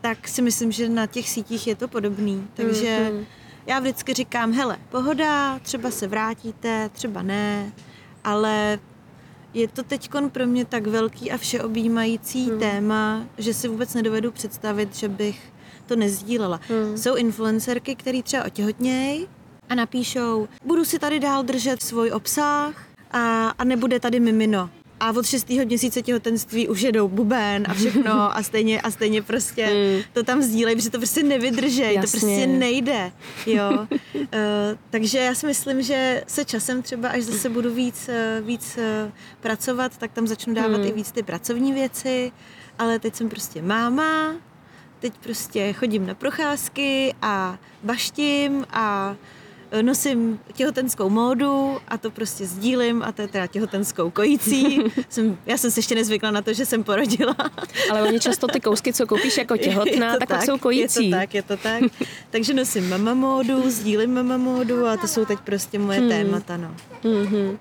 [0.00, 2.48] Tak si myslím, že na těch sítích je to podobný.
[2.54, 3.24] Takže Mhm.
[3.66, 7.72] já vždycky říkám, hele, pohoda, třeba se vrátíte, třeba ne,
[8.24, 8.78] ale
[9.54, 12.58] je to teď pro mě tak velký a všeobjímající Hmm.
[12.60, 15.52] téma, že si vůbec nedovedu představit, že bych
[15.86, 16.60] to nezdílela.
[16.68, 16.98] Hmm.
[16.98, 19.26] Jsou influencerky, který třeba otěhotnějí
[19.68, 22.74] a napíšou, budu si tady dál držet svůj obsah
[23.10, 24.70] a, a nebude tady mimino.
[25.04, 29.66] A od šestého měsíce těhotenství už jedou buben a všechno a stejně, a stejně prostě
[29.66, 30.02] Hmm.
[30.12, 33.12] to tam sdílejí, protože to prostě nevydržej, to prostě nejde.
[33.46, 33.86] Jo.
[34.14, 34.26] uh,
[34.90, 39.12] takže já si myslím, že se časem třeba, až zase budu víc, eh, víc eh,
[39.40, 40.86] pracovat, tak tam začnu dávat Hmm.
[40.86, 42.32] i víc ty pracovní věci,
[42.78, 44.34] ale teď jsem prostě máma,
[45.00, 49.16] teď prostě chodím na procházky a baštím a
[49.82, 54.78] nosím těhotenskou módu a to prostě sdílím a to je teda těhotenskou kojící.
[55.08, 57.36] jsem, já jsem se ještě nezvykla na to, že jsem porodila.
[57.90, 61.04] Ale oni často ty kousky, co koupíš jako těhotná, tak, tak jsou kojící.
[61.04, 61.82] Je to tak, je to tak.
[62.30, 66.08] Takže nosím mama módu, sdílím mama módu a to jsou teď prostě moje Hmm.
[66.08, 66.74] témata, no.
[67.04, 67.58] Mhm.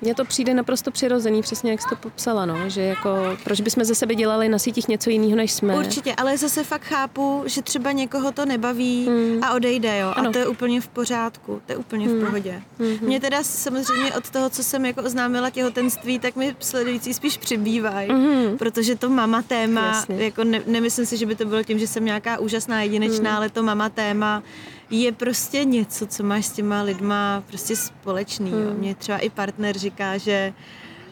[0.00, 3.84] Mně to přijde naprosto přirozený, přesně jak jsi to popsala, no, že jako, proč bychom
[3.84, 5.74] ze sebe dělali na sítích něco jiného, než jsme.
[5.76, 9.44] Určitě, ale zase fakt chápu, že třeba někoho to nebaví Hmm.
[9.44, 10.12] a odejde, jo.
[10.16, 10.28] Ano.
[10.28, 12.62] A to je úplně v pořádku, to je úplně v pohodě.
[12.78, 12.98] Mhm.
[13.00, 18.12] Mě teda samozřejmě od toho, co jsem jako oznámila těhotenství, tak mi sledující spíš přibývají,
[18.12, 18.58] Mhm.
[18.58, 20.24] protože to mama téma, Jasně.
[20.24, 23.36] jako ne, nemyslím si, že by to bylo tím, že jsem nějaká úžasná jedinečná, Mhm.
[23.36, 24.42] ale to mama téma
[24.90, 28.50] je prostě něco, co máš s těma lidma prostě společný.
[28.50, 28.56] Jo.
[28.58, 28.76] Mhm.
[28.78, 30.52] Mě třeba i partner říká, že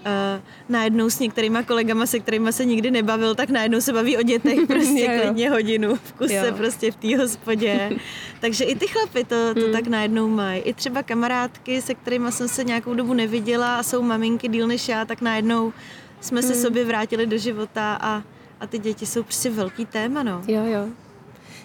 [0.06, 4.22] Uh, najednou s některýma kolegama, se kterými se nikdy nebavil, tak najednou se baví o
[4.22, 5.20] dětech prostě Jo, jo.
[5.22, 6.52] klidně hodinu v kuse Jo.
[6.56, 7.90] prostě v té hospodě.
[8.40, 9.72] Takže i ty chlapy to, to Hmm.
[9.72, 10.60] tak najednou mají.
[10.60, 14.88] I třeba kamarádky, se kterými jsem se nějakou dobu neviděla a jsou maminky díl než
[14.88, 15.72] já, tak najednou
[16.20, 16.62] jsme se Hmm.
[16.62, 18.22] sobě vrátili do života a,
[18.60, 20.42] a ty děti jsou prostě velký téma, no.
[20.48, 20.86] Jo, jo.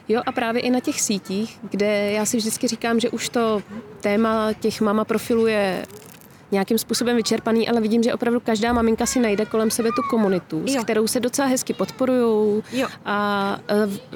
[0.10, 3.64] Jo a právě i na těch sítích, kde já si vždycky říkám, že už to
[4.02, 5.86] téma těch mama profilů je
[6.52, 10.64] nějakým způsobem vyčerpaný, ale vidím, že opravdu každá maminka si najde kolem sebe tu komunitu,
[10.68, 10.84] s Jo.
[10.84, 12.88] kterou se docela hezky podporujou Jo.
[13.06, 13.58] a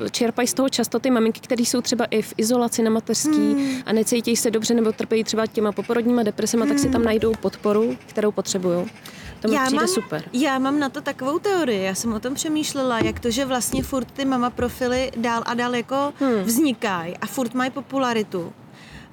[0.05, 3.31] e, čerpají z toho často ty maminky, které jsou třeba i v izolaci na mateřský
[3.53, 3.81] Hmm.
[3.85, 7.97] a necítí se dobře nebo trpějí třeba těma poporodníma depresema, tak si tam najdou podporu,
[8.05, 8.85] kterou potřebují.
[9.41, 10.23] To mi přijde mám, super.
[10.33, 13.83] Já mám na to takovou teorii, já jsem o tom přemýšlela, jak to, že vlastně
[13.83, 16.29] furt ty mama profily dál a dál jako Hmm.
[16.33, 16.43] hmm.
[16.43, 18.53] vznikají a furt mají popularitu.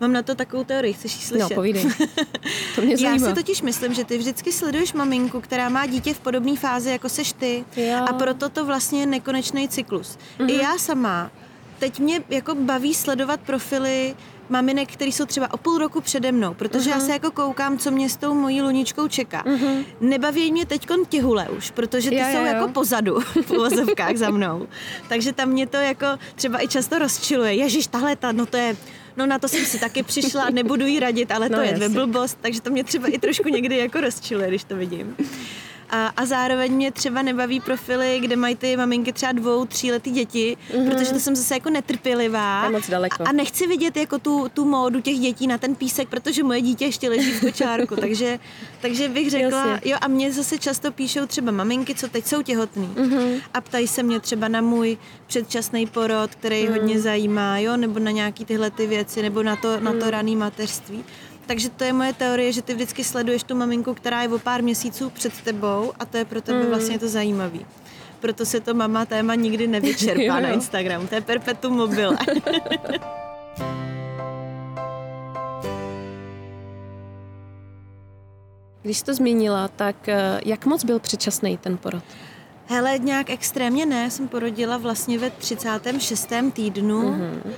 [0.01, 1.51] Mám na to takovou teorii, chceš ji slyšet?
[1.51, 1.85] No, povídej.
[2.75, 6.21] To mě Já si totiž myslím, že ty vždycky sleduješ maminku, která má dítě v
[6.21, 7.65] podobné fázi, jako seš ty.
[7.77, 8.05] Jo.
[8.09, 10.19] A proto to vlastně je nekonečný cyklus.
[10.39, 10.51] Mhm.
[10.51, 11.31] I já sama
[11.79, 14.15] teď mě jako baví sledovat profily
[14.49, 16.93] maminek, které jsou třeba o půl roku přede mnou, protože uh-huh.
[16.93, 17.07] já Mhm.
[17.07, 19.43] se jako koukám, co mě s tou mojí luničkou čeká.
[19.45, 19.85] Uh-huh.
[20.01, 22.45] Nebaví mě teď těhule už, protože ty Jo, jsou jo.
[22.45, 24.67] jako pozadu v uvozovkách za mnou.
[25.09, 27.55] Takže tam mě to jako třeba i často rozčiluje.
[27.55, 28.77] Ježíš, tahle ta, no to je
[29.19, 32.39] No na to jsem si taky přišla, nebudu jí radit, ale No, to je blbost,
[32.41, 35.17] takže to mě třeba i trošku někdy jako rozčiluje, když to vidím.
[35.91, 40.57] A, a zároveň mě třeba nebaví profily, kde mají ty maminky třeba dvou, tříletý děti,
[40.71, 40.91] mm-hmm.
[40.91, 42.65] protože to jsem zase jako netrpělivá.
[42.65, 43.23] Je moc daleko.
[43.23, 46.61] A, a nechci vidět jako tu, tu módu těch dětí na ten písek, protože moje
[46.61, 48.39] dítě ještě leží v kočárku, takže,
[48.81, 49.91] takže bych řekla, Jasně.
[49.91, 53.41] jo a mě zase často píšou třeba maminky, co teď jsou těhotný mm-hmm.
[53.55, 56.73] a ptají se mě třeba na můj předčasný porod, který mm.
[56.73, 59.85] hodně zajímá, jo, nebo na nějaký tyhle ty věci, nebo na to, mm.
[59.85, 61.05] na to raný mateřství.
[61.49, 64.63] Takže to je moje teorie, že ty vždycky sleduješ tu maminku, která je o pár
[64.63, 66.69] měsíců před tebou a to je pro tebe mm.
[66.69, 67.67] vlastně to zajímavý.
[68.21, 71.07] Proto se to mama téma nikdy nevyčerpá na Instagramu.
[71.07, 72.17] To je perpetuum mobile.
[78.83, 82.05] Když jsi to zmínila, tak eh, jak moc byl předčasný ten porod?
[82.67, 86.33] Hele, nějak extrémně ne, jsem porodila vlastně ve 36.
[86.53, 87.53] týdnu, mm-hmm.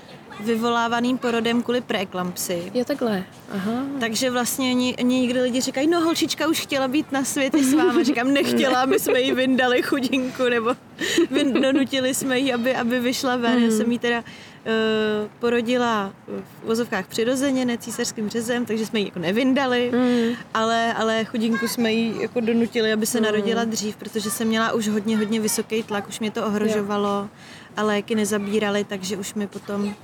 [0.44, 2.70] Vyvolávaným porodem kvůli preeklampsii.
[2.74, 3.24] Je takhle.
[3.53, 3.83] Aha.
[4.00, 8.03] Takže vlastně někdy lidi říkají, no holčička už chtěla být na světě s váma.
[8.03, 10.74] Říkám, nechtěla, my jsme jí vyndali chudinku, nebo
[11.61, 13.64] donutili jsme jí, aby, aby vyšla ven.
[13.64, 14.24] Já jsem jí teda uh,
[15.38, 16.12] porodila
[16.62, 20.35] v vozovkách přirozeně, ne císařským řezem, takže jsme ji jako nevyndali, Mm.
[20.55, 24.88] ale, ale chudinku jsme jí jako donutili, aby se narodila dřív, protože jsem měla už
[24.88, 27.29] hodně, hodně vysoký tlak, už mě to ohrožovalo
[27.76, 29.94] a léky nezabíraly, takže už mi potom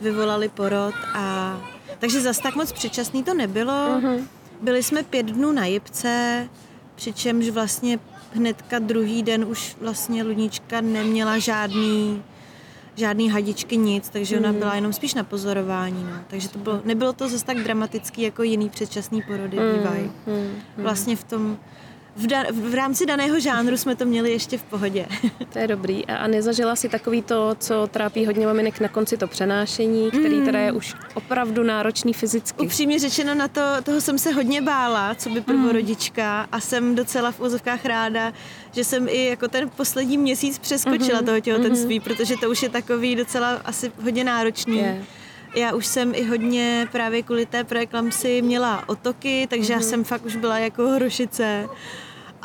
[0.00, 1.56] vyvolali porod a
[1.98, 4.00] takže zas tak moc předčasný to nebylo.
[4.60, 6.48] Byli jsme pět dnů na jipce,
[6.94, 7.98] přičemž vlastně
[8.32, 12.22] hnedka druhý den už vlastně Luníčka neměla žádný
[12.96, 16.04] žádný hadičky, nic, takže ona byla jenom spíš na pozorování.
[16.04, 16.18] No.
[16.26, 20.12] Takže to bylo, nebylo to zase tak dramatický, jako jiný předčasný porody bývají.
[20.76, 21.58] Vlastně v tom,
[22.16, 25.06] v, da, v rámci daného žánru jsme to měli ještě v pohodě.
[25.52, 26.06] To je dobrý.
[26.06, 30.42] A, a nezažila si takový to, co trápí hodně maminek na konci to přenášení, který
[30.42, 32.64] teda je už opravdu náročný fyzicky.
[32.64, 37.32] Upřímně řečeno, na to, toho jsem se hodně bála, co by prvorodička a jsem docela
[37.32, 38.32] v úzovkách ráda,
[38.72, 43.16] že jsem i jako ten poslední měsíc přeskočila toho těhotenství, protože to už je takový
[43.16, 44.78] docela asi hodně náročný.
[44.78, 45.04] Je.
[45.56, 50.24] Já už jsem i hodně právě kvůli té preeklampsii měla otoky, takže já jsem fakt
[50.26, 51.68] už byla jako hrušice.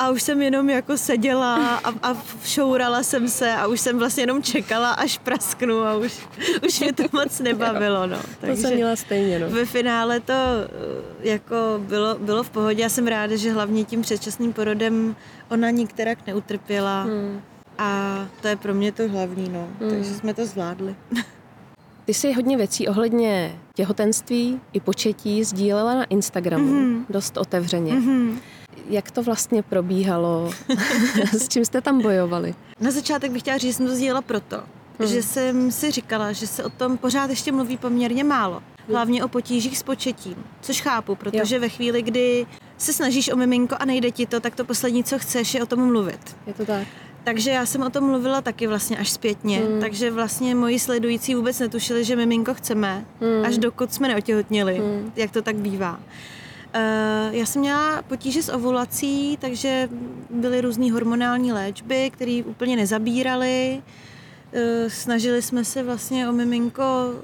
[0.00, 4.22] A už jsem jenom jako seděla a, a šourala jsem se a už jsem vlastně
[4.22, 6.26] jenom čekala, až prasknu a už,
[6.66, 8.06] už mě to moc nebavilo.
[8.06, 8.18] No.
[8.40, 9.50] To jsem měla stejně, no.
[9.50, 12.82] Ve finále to eh, jako bylo, bylo v pohodě.
[12.82, 15.16] Já jsem ráda, že hlavně tím předčasným porodem
[15.50, 17.02] ona nikterak neutrpěla.
[17.02, 17.40] Hmm.
[17.78, 19.68] A to je pro mě to hlavní, no.
[19.90, 20.94] Takže jsme to zvládli.
[22.04, 27.06] Ty jsi hodně věcí ohledně těhotenství i početí sdílela na Instagramu, Mhm.
[27.10, 27.94] dost otevřeně.
[28.88, 30.50] Jak to vlastně probíhalo?
[31.32, 32.54] S čím jste tam bojovali?
[32.80, 34.62] Na začátek bych chtěla říct, že jsem to sdílela proto,
[35.06, 38.62] že jsem si říkala, že se o tom pořád ještě mluví poměrně málo.
[38.88, 42.46] Hlavně o potížích s početím, což chápu, protože ve chvíli, kdy
[42.78, 45.66] se snažíš o miminko a nejde ti to, tak to poslední, co chceš, je o
[45.66, 46.36] tom mluvit.
[46.46, 46.86] Je to tak?
[47.24, 49.58] Takže já jsem o tom mluvila taky vlastně až zpětně.
[49.58, 49.80] Hmm.
[49.80, 53.44] Takže vlastně moji sledující vůbec netušili, že miminko chceme, hmm.
[53.44, 55.12] až dokud jsme neotěhotněli, hmm.
[55.16, 56.00] jak to tak bývá.
[56.74, 59.88] Uh, já jsem měla potíže s ovulací, takže
[60.30, 63.82] byly různé hormonální léčby, které úplně nezabíraly.
[64.52, 66.82] Uh, snažili jsme se vlastně o miminko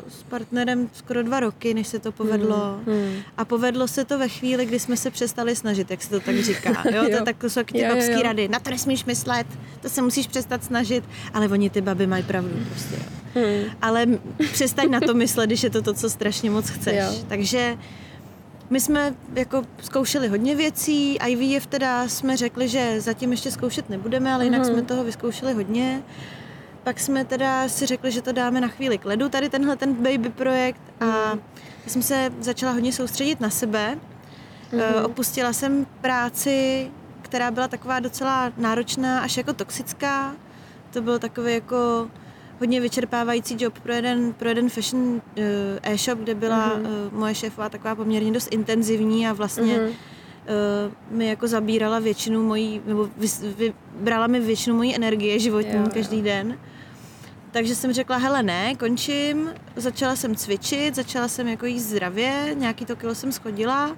[0.08, 2.80] s partnerem skoro dva roky, než se to povedlo.
[2.86, 3.14] Hmm.
[3.38, 6.40] A povedlo se to ve chvíli, kdy jsme se přestali snažit, jak se to tak
[6.40, 6.70] říká.
[6.84, 7.16] Jo, to, Jo.
[7.18, 8.22] je tak to jsou ty Jo, babský jo.
[8.22, 8.48] rady.
[8.48, 9.46] Na to nesmíš myslet,
[9.82, 11.04] to se musíš přestat snažit.
[11.34, 12.94] Ale oni ty baby mají pravdu prostě.
[12.96, 13.02] Jo.
[13.34, 13.70] Hmm.
[13.82, 14.06] Ale
[14.52, 16.96] přestaň na to myslet, když je to to, co strašně moc chceš.
[16.96, 17.24] Jo.
[17.28, 17.76] Takže
[18.70, 24.32] my jsme jako zkoušeli hodně věcí, IVF teda jsme řekli, že zatím ještě zkoušet nebudeme,
[24.32, 24.70] ale jinak Mhm.
[24.70, 26.02] jsme toho vyzkoušeli hodně.
[26.84, 29.94] Pak jsme teda si řekli, že to dáme na chvíli k ledu, tady tenhle ten
[29.94, 31.40] baby projekt a Mhm.
[31.84, 33.98] já jsem se začala hodně soustředit na sebe.
[34.72, 34.80] Mhm.
[34.82, 36.90] Eh, Opustila jsem práci,
[37.22, 40.32] která byla taková docela náročná, až jako toxická.
[40.92, 42.10] To byl takový jako
[42.60, 45.42] hodně vyčerpávající job pro jeden, pro jeden fashion eh,
[45.92, 46.80] e-shop, kde byla Mhm.
[46.86, 49.86] uh, moje šéfová taková poměrně dost intenzivní a vlastně Mhm.
[49.86, 49.94] uh,
[51.18, 53.08] mi jako zabírala většinu mojí, nebo
[53.42, 55.90] vybrala mi většinu mojí energie životní Jo, jo.
[55.94, 56.58] každý den.
[57.50, 62.84] Takže jsem řekla, hele ne, končím, začala jsem cvičit, začala jsem jako jíst zdravě, nějaký
[62.84, 63.96] to kilo jsem schodila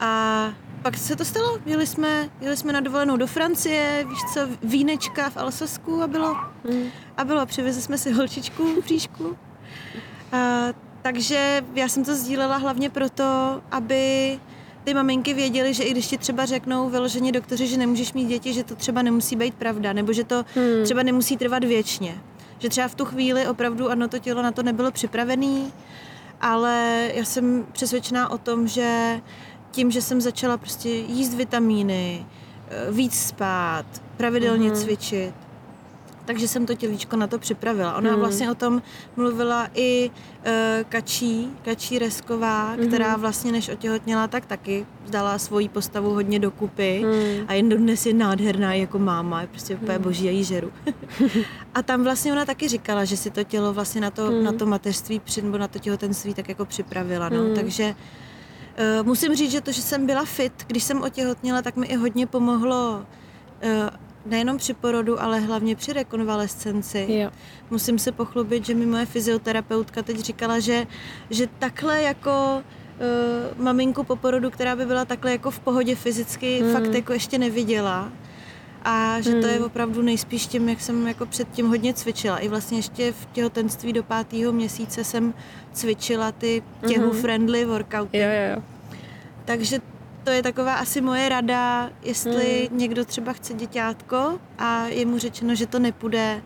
[0.00, 4.40] A pak se to stalo, jeli jsme, jeli jsme na dovolenou do Francie, víš co,
[4.62, 6.36] vínečka v Alsasku a bylo.
[6.64, 6.88] Mm.
[7.16, 9.36] A bylo, přivezli jsme si holčičku v příšku.
[10.32, 10.66] A,
[11.02, 13.24] takže já jsem to sdílela hlavně proto,
[13.70, 14.38] aby
[14.84, 18.52] ty maminky věděly, že i když ti třeba řeknou vyloženě doktoři, že nemůžeš mít děti,
[18.52, 20.84] že to třeba nemusí být pravda, nebo že to hmm.
[20.84, 22.20] třeba nemusí trvat věčně.
[22.58, 25.72] Že třeba v tu chvíli opravdu ano, to tělo na to nebylo připravený,
[26.40, 29.20] ale já jsem přesvědčená o tom, že
[29.70, 32.26] tím, že jsem začala prostě jíst vitamíny,
[32.68, 34.82] eh, víc spát, pravidelně mm-hmm.
[34.82, 35.34] cvičit,
[36.28, 37.96] takže jsem to tělíčko na to připravila.
[37.96, 38.20] Ona hmm.
[38.20, 38.82] vlastně o tom
[39.16, 40.52] mluvila i uh,
[40.88, 42.86] Kačí, Kačí Resková, hmm.
[42.86, 47.44] která vlastně než otěhotněla, tak taky dala svoji postavu hodně dokupy hmm.
[47.48, 50.02] a jen dnes je nádherná jako máma, je prostě úplně hmm.
[50.02, 50.72] boží a jí žeru.
[51.74, 54.44] a tam vlastně ona taky říkala, že si to tělo vlastně na to, hmm.
[54.44, 57.28] na to mateřství nebo na to těhotenství tak jako připravila.
[57.28, 57.38] No.
[57.38, 57.54] Hmm.
[57.54, 57.94] Takže
[59.02, 62.26] musím říct, že to, že jsem byla fit, když jsem otěhotněla, tak mi i hodně
[62.26, 63.06] pomohlo
[63.64, 63.70] uh,
[64.26, 67.06] nejenom při porodu, ale hlavně při rekonvalescenci.
[67.08, 67.30] Jo.
[67.70, 70.86] Musím se pochlubit, že mi moje fyzioterapeutka teď říkala, že,
[71.30, 72.62] že takhle jako
[73.56, 76.72] uh, maminku po porodu, která by byla takhle jako v pohodě fyzicky, mm.
[76.72, 78.12] fakt jako ještě neviděla.
[78.84, 79.40] A že mm.
[79.40, 79.64] to je hmm.
[79.64, 82.38] opravdu nejspíš tím, jak jsem jako předtím hodně cvičila.
[82.38, 85.34] I vlastně ještě v těhotenství do pátého měsíce jsem
[85.72, 87.70] cvičila ty těhu-friendly mhm.
[87.70, 88.18] workouty.
[88.18, 88.62] Jo, jo, jo.
[89.44, 89.80] Takže
[90.24, 92.78] to je taková asi moje rada, jestli hmm.
[92.78, 96.42] někdo třeba chce děťátko a je mu řečeno, že to nepůjde,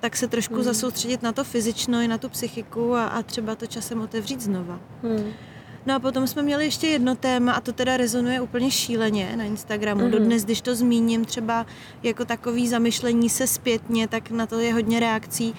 [0.00, 0.62] tak se trošku hmm.
[0.64, 4.80] zasoustředit na to fyzično i na tu psychiku a, a třeba to časem otevřít znova.
[5.02, 5.32] Hmm.
[5.86, 9.44] No a potom jsme měli ještě jedno téma a to teda rezonuje úplně šíleně na
[9.44, 10.00] Instagramu.
[10.00, 10.10] Mm-hmm.
[10.10, 11.66] Dodnes, když to zmíním třeba
[12.02, 15.54] jako takový zamyšlení se zpětně, tak na to je hodně reakcí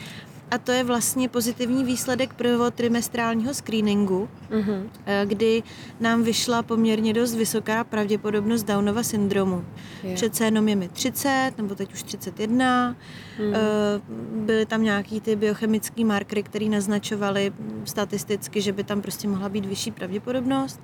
[0.53, 4.89] a to je vlastně pozitivní výsledek prvotrimestrálního screeningu, uh-huh.
[5.25, 5.63] kdy
[5.99, 9.65] nám vyšla poměrně dost vysoká pravděpodobnost Downova syndromu.
[10.03, 10.15] Yeah.
[10.15, 12.95] Přece jenom je mi 30, nebo teď už 31.
[13.39, 13.53] Uh-huh.
[14.45, 17.53] Byly tam nějaký ty biochemické markery, které naznačovaly
[17.85, 20.79] statisticky, že by tam prostě mohla být vyšší pravděpodobnost.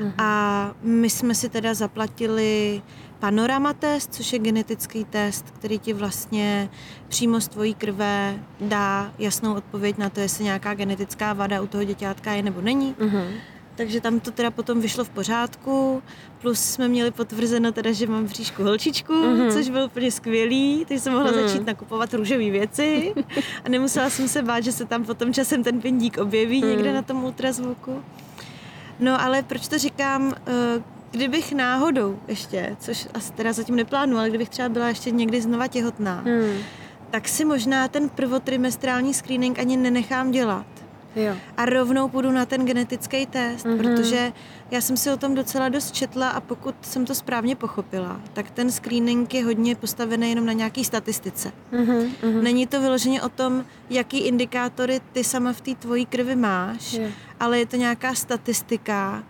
[0.00, 0.12] Uh-huh.
[0.18, 2.82] A my jsme si teda zaplatili
[3.24, 6.68] panorama test, což je genetický test, který ti vlastně
[7.08, 11.84] přímo z tvojí krve dá jasnou odpověď na to, jestli nějaká genetická vada u toho
[11.84, 12.94] děťátka je nebo není.
[12.94, 13.26] Uh-huh.
[13.74, 16.02] Takže tam to teda potom vyšlo v pořádku,
[16.40, 19.52] plus jsme měli potvrzeno teda, že mám v říšku holčičku, uh-huh.
[19.52, 21.46] což bylo úplně skvělý, takže jsem mohla uh-huh.
[21.46, 23.14] začít nakupovat růžové věci
[23.64, 26.68] a nemusela jsem se bát, že se tam potom časem ten pindík objeví uh-huh.
[26.68, 28.02] někde na tom ultrazvuku.
[29.00, 34.28] No ale proč to říkám, eh, kdybych náhodou ještě, což asi teda zatím neplánu, ale
[34.28, 36.58] kdybych třeba byla ještě někdy znova těhotná, hmm.
[37.10, 40.66] tak si možná ten prvotrimestrální screening ani nenechám dělat.
[41.16, 41.34] Jo.
[41.56, 43.78] A rovnou půjdu na ten genetický test, mm-hmm.
[43.78, 44.32] protože
[44.70, 48.50] já jsem si o tom docela dost četla a pokud jsem to správně pochopila, tak
[48.50, 51.52] ten screening je hodně postavený jenom na nějaký statistice.
[51.72, 52.42] Mm-hmm.
[52.42, 57.08] Není to vyloženě o tom, jaký indikátory ty sama v té tvojí krvi máš, jo.
[57.40, 59.24] ale je to nějaká statistika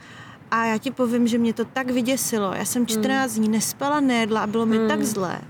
[0.55, 2.53] a já ti povím, že mě to tak vyděsilo.
[2.53, 3.45] Já jsem 14 hmm.
[3.45, 4.89] dní nespala, nejedla a bylo mi hmm.
[4.89, 5.41] tak zlé,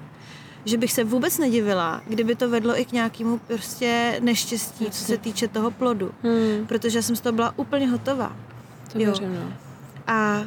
[0.64, 5.19] že bych se vůbec nedivila, kdyby to vedlo i k nějakému prostě neštěstí, co se
[5.19, 6.12] týče toho plodu.
[6.23, 6.67] Hmm.
[6.67, 8.37] Protože já jsem z toho byla úplně hotová.
[8.93, 9.05] To jo.
[9.05, 9.53] Věřím, no.
[10.07, 10.43] A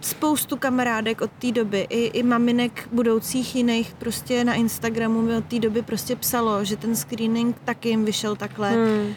[0.00, 5.44] spoustu kamarádek od té doby, i, i maminek budoucích jiných prostě na Instagramu mi od
[5.44, 9.14] té doby prostě psalo, že ten screening taky jim vyšel takhle hmm.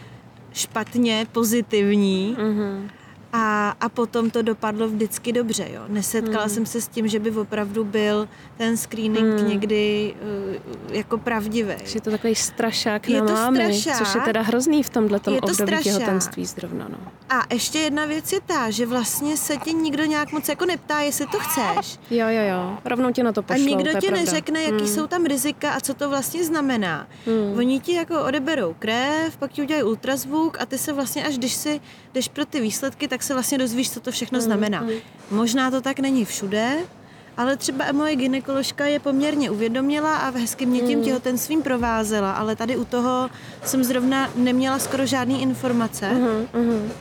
[0.53, 2.36] špatně, pozitivní.
[2.39, 2.89] Hmm
[3.33, 5.81] a, a potom to dopadlo vždycky dobře, jo.
[5.87, 6.49] Nesetkala hmm.
[6.49, 9.47] jsem se s tím, že by opravdu byl ten screening hmm.
[9.49, 10.13] někdy
[10.89, 11.73] uh, jako pravdivý.
[11.95, 15.17] Je to takový strašák je na to mámy, strašák, což je teda hrozný v tomhle
[15.17, 15.83] období strašák.
[15.83, 16.97] těhotenství zrovna, no.
[17.29, 20.99] A ještě jedna věc je ta, že vlastně se tě nikdo nějak moc jako neptá,
[20.99, 21.99] jestli to chceš.
[22.11, 24.17] Jo, jo, jo, rovnou tě na to pošlou, A nikdo ti pravda.
[24.17, 24.87] neřekne, jaký hmm.
[24.87, 27.07] jsou tam rizika a co to vlastně znamená.
[27.25, 27.57] Hmm.
[27.57, 31.53] Oni ti jako odeberou krev, pak ti udělají ultrazvuk a ty se vlastně až když
[31.53, 31.81] si
[32.13, 34.81] jdeš pro ty výsledky, tak se vlastně dozvíš, co to všechno mm, znamená.
[34.81, 34.89] Mm.
[35.31, 36.77] Možná to tak není všude,
[37.38, 41.05] ale třeba moje ginekoložka je poměrně uvědomila a hezky mě tím mm.
[41.05, 43.29] těhotenstvím provázela, ale tady u toho
[43.63, 46.09] jsem zrovna neměla skoro žádný informace.
[46.09, 46.91] Mm, mm.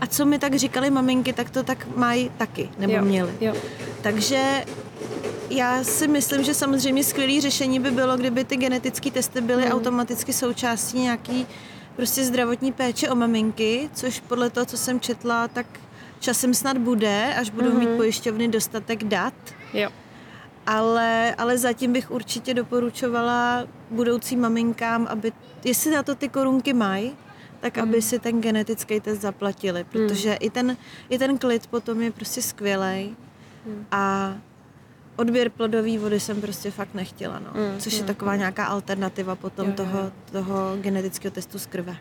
[0.00, 3.32] A co mi tak říkali maminky, tak to tak mají taky, nebo jo, měli.
[3.40, 3.54] Jo.
[4.02, 4.64] Takže
[5.50, 9.72] já si myslím, že samozřejmě skvělé řešení by bylo, kdyby ty genetické testy byly mm.
[9.72, 11.46] automaticky součástí nějaký
[11.96, 15.66] prostě zdravotní péče o maminky, což podle toho, co jsem četla, tak
[16.20, 17.78] časem snad bude, až budou mm-hmm.
[17.78, 17.96] mít mhm.
[17.96, 19.34] pojišťovny dostatek dat.
[19.72, 19.90] Jo.
[20.66, 25.32] Ale, ale zatím bych určitě doporučovala budoucím maminkám, aby,
[25.64, 27.12] jestli na to ty korunky mají,
[27.60, 30.76] tak aby si ten genetický test zaplatili, protože i, ten,
[31.08, 33.14] i ten klid potom je prostě skvělej
[33.90, 34.34] a
[35.16, 37.50] odběr plodové vody jsem prostě fakt nechtěla, no.
[37.78, 41.96] což je taková nějaká alternativa potom Jo, jo, toho, toho genetického testu z krve.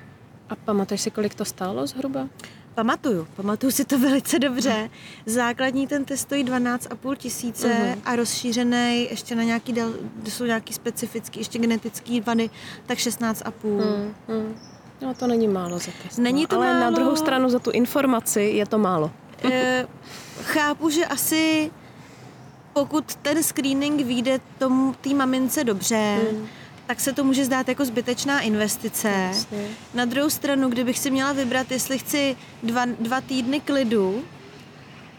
[0.49, 2.27] A pamatuješ si, kolik to stálo zhruba?
[2.75, 4.89] Pamatuju, pamatuju si to velice dobře.
[5.25, 8.01] Základní ten test stojí 12,5 tisíce Mhm.
[8.05, 9.83] a rozšířený ještě na nějaký, kde
[10.31, 12.49] jsou nějaký specifický, ještě genetický vady,
[12.85, 13.51] tak 16,5.
[13.79, 14.55] Hmm, hmm.
[15.01, 16.17] No to není málo za test.
[16.17, 16.47] Není no.
[16.47, 16.95] to Ale na málo.
[16.95, 19.11] druhou stranu za tu informaci je to málo.
[19.51, 19.87] Eh,
[20.43, 21.71] chápu, že asi
[22.73, 26.47] pokud ten screening vyjde tomu té mamince dobře, Hmm.
[26.87, 29.09] tak se to může zdát jako zbytečná investice.
[29.09, 29.67] Jasně.
[29.93, 34.23] Na druhou stranu, kdybych si měla vybrat, jestli chci dva, dva týdny klidu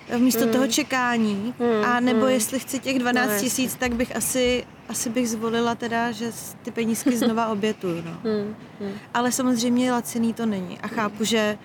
[0.08, 2.28] eh, místo toho čekání, Mm, a nebo mm.
[2.30, 6.32] jestli chci těch 12 No, tisíc, tak bych asi, asi bych zvolila teda, že
[6.62, 8.02] ty penízky znova obětuju.
[8.04, 8.10] No.
[8.24, 8.92] Hmm, hmm.
[9.14, 10.78] Ale samozřejmě laciný to není.
[10.80, 11.58] A chápu, že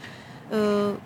[0.94, 0.98] uh,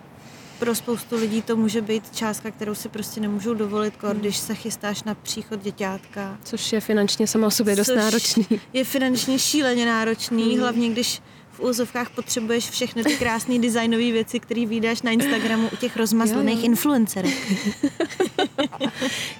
[0.64, 4.54] pro spoustu lidí to může být částka, kterou si prostě nemůžou dovolit, kor, když se
[4.54, 6.38] chystáš na příchod děťátka.
[6.44, 8.46] Což je finančně samo o sobě dost náročný.
[8.72, 11.22] Je finančně šíleně náročný, hlavně když
[11.54, 16.54] v úzovkách potřebuješ všechny ty krásné designové věci, které vydáš na Instagramu u těch rozmazlených
[16.58, 16.66] Jo, jo.
[16.70, 17.28] influencerů.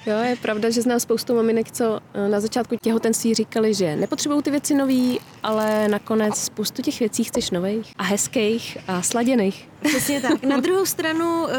[0.05, 4.43] Jo, je pravda, že znám spoustu maminek, co eh, na začátku těhotenství říkali, že nepotřebují
[4.43, 9.69] ty věci nový, ale nakonec spoustu těch věcí chceš nových a hezkých a sladěných.
[9.83, 10.43] Přesně tak.
[10.43, 11.53] Na druhou stranu eh,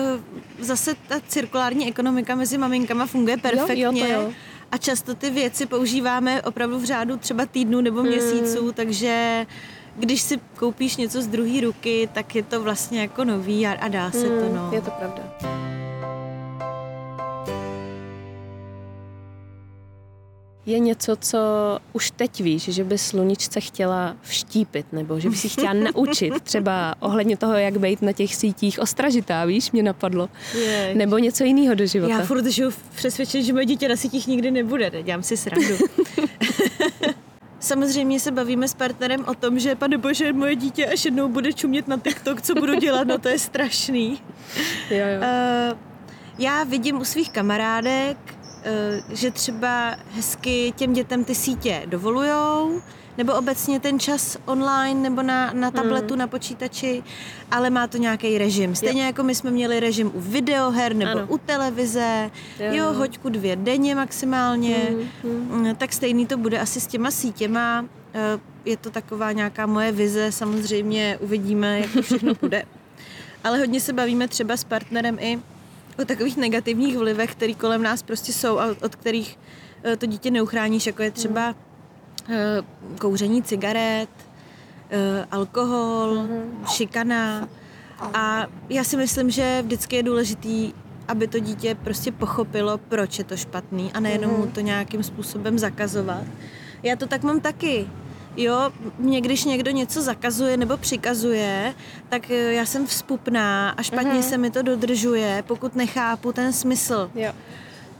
[0.64, 3.82] zase ta cirkulární ekonomika mezi maminkama funguje perfektně.
[3.84, 4.32] Jo, jo, to jo.
[4.72, 8.08] A často ty věci používáme opravdu v řádu třeba týdnů nebo Hmm.
[8.08, 9.46] měsíců, takže
[9.98, 13.88] když si koupíš něco z druhé ruky, tak je to vlastně jako nový a, a
[13.88, 14.62] dá se to, no.
[14.62, 15.22] Hmm, Je to pravda.
[20.66, 21.38] Je něco, co
[21.92, 26.94] už teď víš, že by sluničce chtěla vštípit, nebo že by si chtěla naučit, třeba
[27.00, 30.28] ohledně toho, jak být na těch sítích ostražitá, víš, mě napadlo.
[30.54, 30.94] Je.
[30.94, 32.12] Nebo něco jiného do života.
[32.12, 35.02] Já furt žiju v přesvědčení, že moje dítě na sítích nikdy nebude, ne?
[35.02, 35.74] dělám si srandu.
[37.66, 41.52] Samozřejmě se bavíme s partnerem o tom, že pane bože, moje dítě až jednou bude
[41.52, 44.22] čumět na TikTok, co budu dělat, no to je strašný.
[44.90, 45.20] Jo, jo.
[45.20, 45.78] Uh,
[46.38, 52.82] já vidím u svých kamarádek, uh, že třeba hezky těm dětem ty sítě dovolujou,
[53.18, 56.18] nebo obecně ten čas online nebo na, na tabletu, Hmm.
[56.18, 57.02] na počítači,
[57.50, 58.74] ale má to nějaký režim.
[58.74, 61.26] Stejně jako my jsme měli režim u videoher nebo Ano.
[61.28, 62.92] u televize, Jo, jo, jo.
[62.92, 64.76] hoďku dvě denně maximálně,
[65.24, 67.84] Mm, Mm, tak stejný to bude asi s těma sítěma.
[68.14, 72.62] Eh, Je to taková nějaká moje vize, samozřejmě uvidíme, jak to všechno bude.
[73.44, 75.38] Ale hodně se bavíme třeba s partnerem i
[75.98, 79.38] o takových negativních vlivech, které kolem nás prostě jsou a od kterých
[79.84, 81.54] eh, to dítě neuchráníš, jako je třeba eh,
[82.98, 84.08] kouření cigaret,
[84.90, 86.26] eh, alkohol,
[86.66, 87.48] šikana.
[88.14, 90.72] A já si myslím, že vždycky je důležitý,
[91.08, 95.58] aby to dítě prostě pochopilo, proč je to špatný a nejenom mu to nějakým způsobem
[95.58, 96.24] zakazovat.
[96.82, 97.88] Já to tak mám taky.
[98.36, 101.74] Jo, mě když někdo něco zakazuje nebo přikazuje,
[102.08, 107.10] tak eh, já jsem vzpupná a špatně se mi to dodržuje, pokud nechápu ten smysl.
[107.14, 107.32] jo.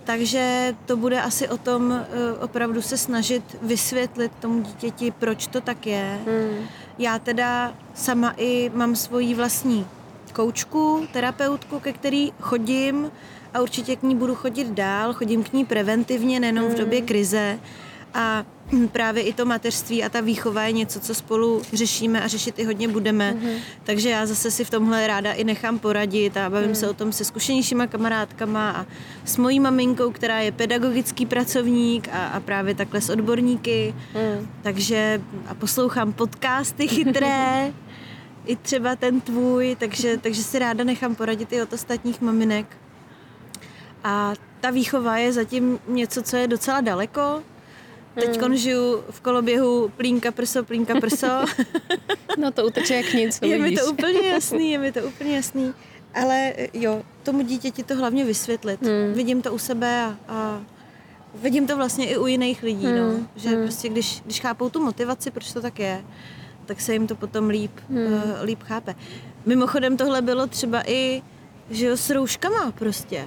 [0.07, 5.61] Takže to bude asi o tom eh, opravdu se snažit vysvětlit tomu dítěti, proč to
[5.61, 6.18] tak je.
[6.26, 6.66] Mm.
[6.98, 9.86] Já teda sama i mám svoji vlastní
[10.32, 13.11] koučku, terapeutku, ke který chodím
[13.54, 15.12] a určitě k ní budu chodit dál.
[15.12, 17.59] Chodím k ní preventivně, nejenom v době krize.
[18.17, 18.45] A
[18.93, 22.64] právě i to mateřství a ta výchova je něco, co spolu řešíme a řešit i
[22.64, 23.33] hodně budeme.
[23.33, 23.59] Mm-hmm.
[23.85, 26.75] Takže já zase si v tomhle ráda i nechám poradit a bavím mm.
[26.75, 28.87] se o tom se zkušenějšíma kamarádkama a
[29.25, 33.95] s mojí maminkou, která je pedagogický pracovník a, a právě takhle s odborníky.
[34.14, 34.49] Mm.
[34.62, 37.73] Takže a poslouchám podcasty chytré,
[38.47, 42.67] i třeba ten tvůj, takže, takže si ráda nechám poradit i od ostatních maminek.
[44.05, 47.43] A ta výchova je zatím něco, co je docela daleko.
[48.21, 48.57] Teď Hmm.
[48.57, 51.27] žiju v koloběhu plínka prso, plínka prso.
[52.39, 53.79] No to uteče jak nic, je mi vidíš.
[53.81, 55.75] to úplně jasný, je mi to úplně jasný.
[56.14, 58.83] Ale jo, tomu dítěti to hlavně vysvětlit.
[58.83, 59.12] Hmm.
[59.14, 60.61] Vidím to u sebe a, a
[61.35, 63.09] vidím to vlastně i u jiných lidí, no.
[63.11, 66.05] Hmm, Že prostě když, když chápou tu motivaci, proč to tak je,
[66.67, 67.99] tak se jim to potom líp, Hmm.
[68.12, 68.95] uh, líp chápe.
[69.47, 71.23] Mimochodem tohle bylo třeba i
[71.71, 73.25] že jo, s rouškama prostě.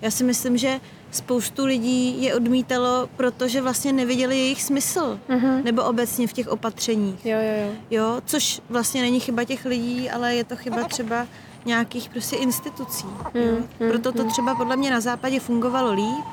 [0.00, 0.80] Já si myslím, že
[1.16, 5.18] spoustu lidí je odmítalo, protože vlastně neviděli jejich smysl.
[5.28, 5.64] Mhm.
[5.64, 7.26] Nebo obecně v těch opatřeních.
[7.26, 7.72] Jo, jo, jo.
[7.90, 11.26] Jo, což vlastně není chyba těch lidí, ale je to chyba třeba
[11.64, 13.06] nějakých prostě institucí.
[13.34, 13.42] Jo.
[13.80, 16.24] mm, Proto to třeba podle mě na západě fungovalo líp,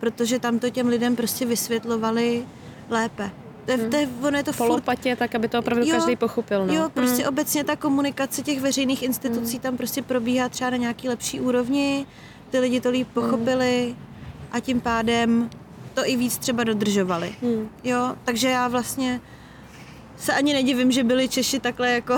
[0.00, 2.44] protože tam to těm lidem prostě vysvětlovali
[2.90, 3.30] lépe.
[3.64, 6.16] To je, to je, ono je to furt Polopatě, tak aby to opravdu Jo, každý
[6.16, 6.66] pochopil.
[6.66, 6.74] No.
[6.74, 7.28] Jo, prostě hmm.
[7.28, 9.60] obecně ta komunikace těch veřejných institucí Hmm.
[9.60, 12.06] tam prostě probíhá třeba na nějaký lepší úrovni,
[12.50, 13.96] ty lidi to líp pochopili
[14.52, 15.50] a tím pádem
[15.94, 17.34] to i víc třeba dodržovali.
[17.42, 17.68] Hmm.
[17.84, 19.20] Jo, takže já vlastně
[20.18, 22.16] se ani nedivím, že byli Češi takhle jako,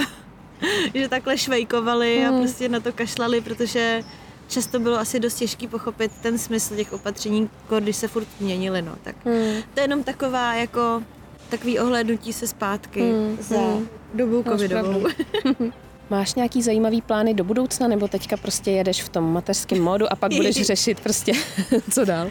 [0.95, 2.41] že takhle švejkovali a Hmm.
[2.41, 4.05] prostě na to kašlali, protože
[4.49, 7.51] často bylo asi dost těžký pochopit ten smysl těch opatření,
[7.81, 8.93] když se furt měnili, no.
[9.03, 9.63] Tak Hmm.
[9.75, 11.03] to je jenom taková jako
[11.49, 13.89] takový ohlédnutí se zpátky Hmm, za hmm.
[14.15, 15.07] dobu covidovou.
[16.11, 20.17] Máš nějaký zajímavý plány do budoucna, nebo teďka prostě jedeš v tom mateřském módu a
[20.17, 21.33] pak budeš řešit prostě,
[21.91, 22.31] co dál?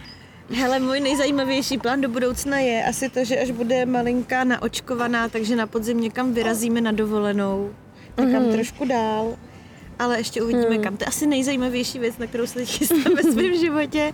[0.55, 5.55] Hele, můj nejzajímavější plán do budoucna je asi to, že až bude malinká naočkovaná, takže
[5.55, 7.69] na podzim někam vyrazíme na dovolenou,
[8.19, 8.51] někam Mhm.
[8.51, 9.35] trošku dál,
[9.99, 10.83] ale ještě uvidíme Hmm.
[10.83, 10.97] kam.
[10.97, 14.13] To je asi nejzajímavější věc, na kterou se teď chystám ve svém životě.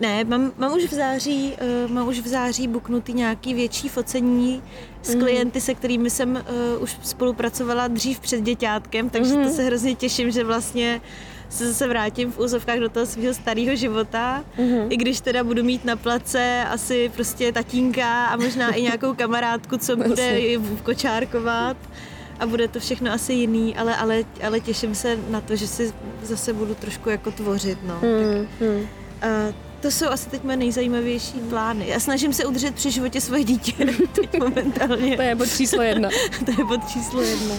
[0.00, 1.54] Ne, mám, mám už v září,
[1.86, 4.62] uh, mám už v září buknutý nějaký větší focení
[5.02, 5.20] s Mhm.
[5.20, 6.30] klienty, se kterými jsem
[6.76, 9.44] uh, už spolupracovala dřív před děťátkem, takže Mhm.
[9.44, 11.00] to se hrozně těším, že vlastně
[11.48, 14.86] se zase vrátím v úzovkách do toho svého starého života, Mhm.
[14.90, 19.76] i když teda budu mít na place asi prostě tatínka a možná i nějakou kamarádku,
[19.78, 20.40] co bude
[20.82, 21.76] kočárkovat
[22.40, 25.92] a bude to všechno asi jiný, ale, ale, ale těším se na to, že si
[26.22, 27.94] zase budu trošku jako tvořit, no.
[28.02, 28.48] Hmm.
[28.60, 28.86] Hmm.
[29.22, 29.26] A
[29.80, 31.88] to jsou asi teď moje nejzajímavější plány.
[31.88, 33.72] Já snažím se udržet při životě svoje dítě
[34.12, 35.16] teď momentálně.
[35.16, 36.08] To je bod číslo jedna.
[36.44, 37.54] to je bod číslo jedna.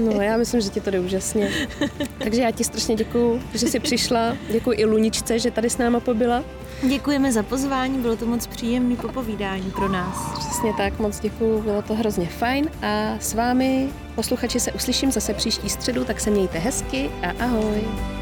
[0.00, 1.50] No, já myslím, že ti to jde úžasně.
[2.18, 4.36] Takže já ti strašně děkuju, že jsi přišla.
[4.50, 6.44] Děkuji i Luničce, že tady s náma pobyla.
[6.82, 10.38] Děkujeme za pozvání, bylo to moc příjemné popovídání pro nás.
[10.38, 15.34] Přesně tak, moc děkuju, bylo to hrozně fajn a s vámi, posluchači, se uslyším zase
[15.34, 18.15] příští středu, tak se mějte hezky a ahoj.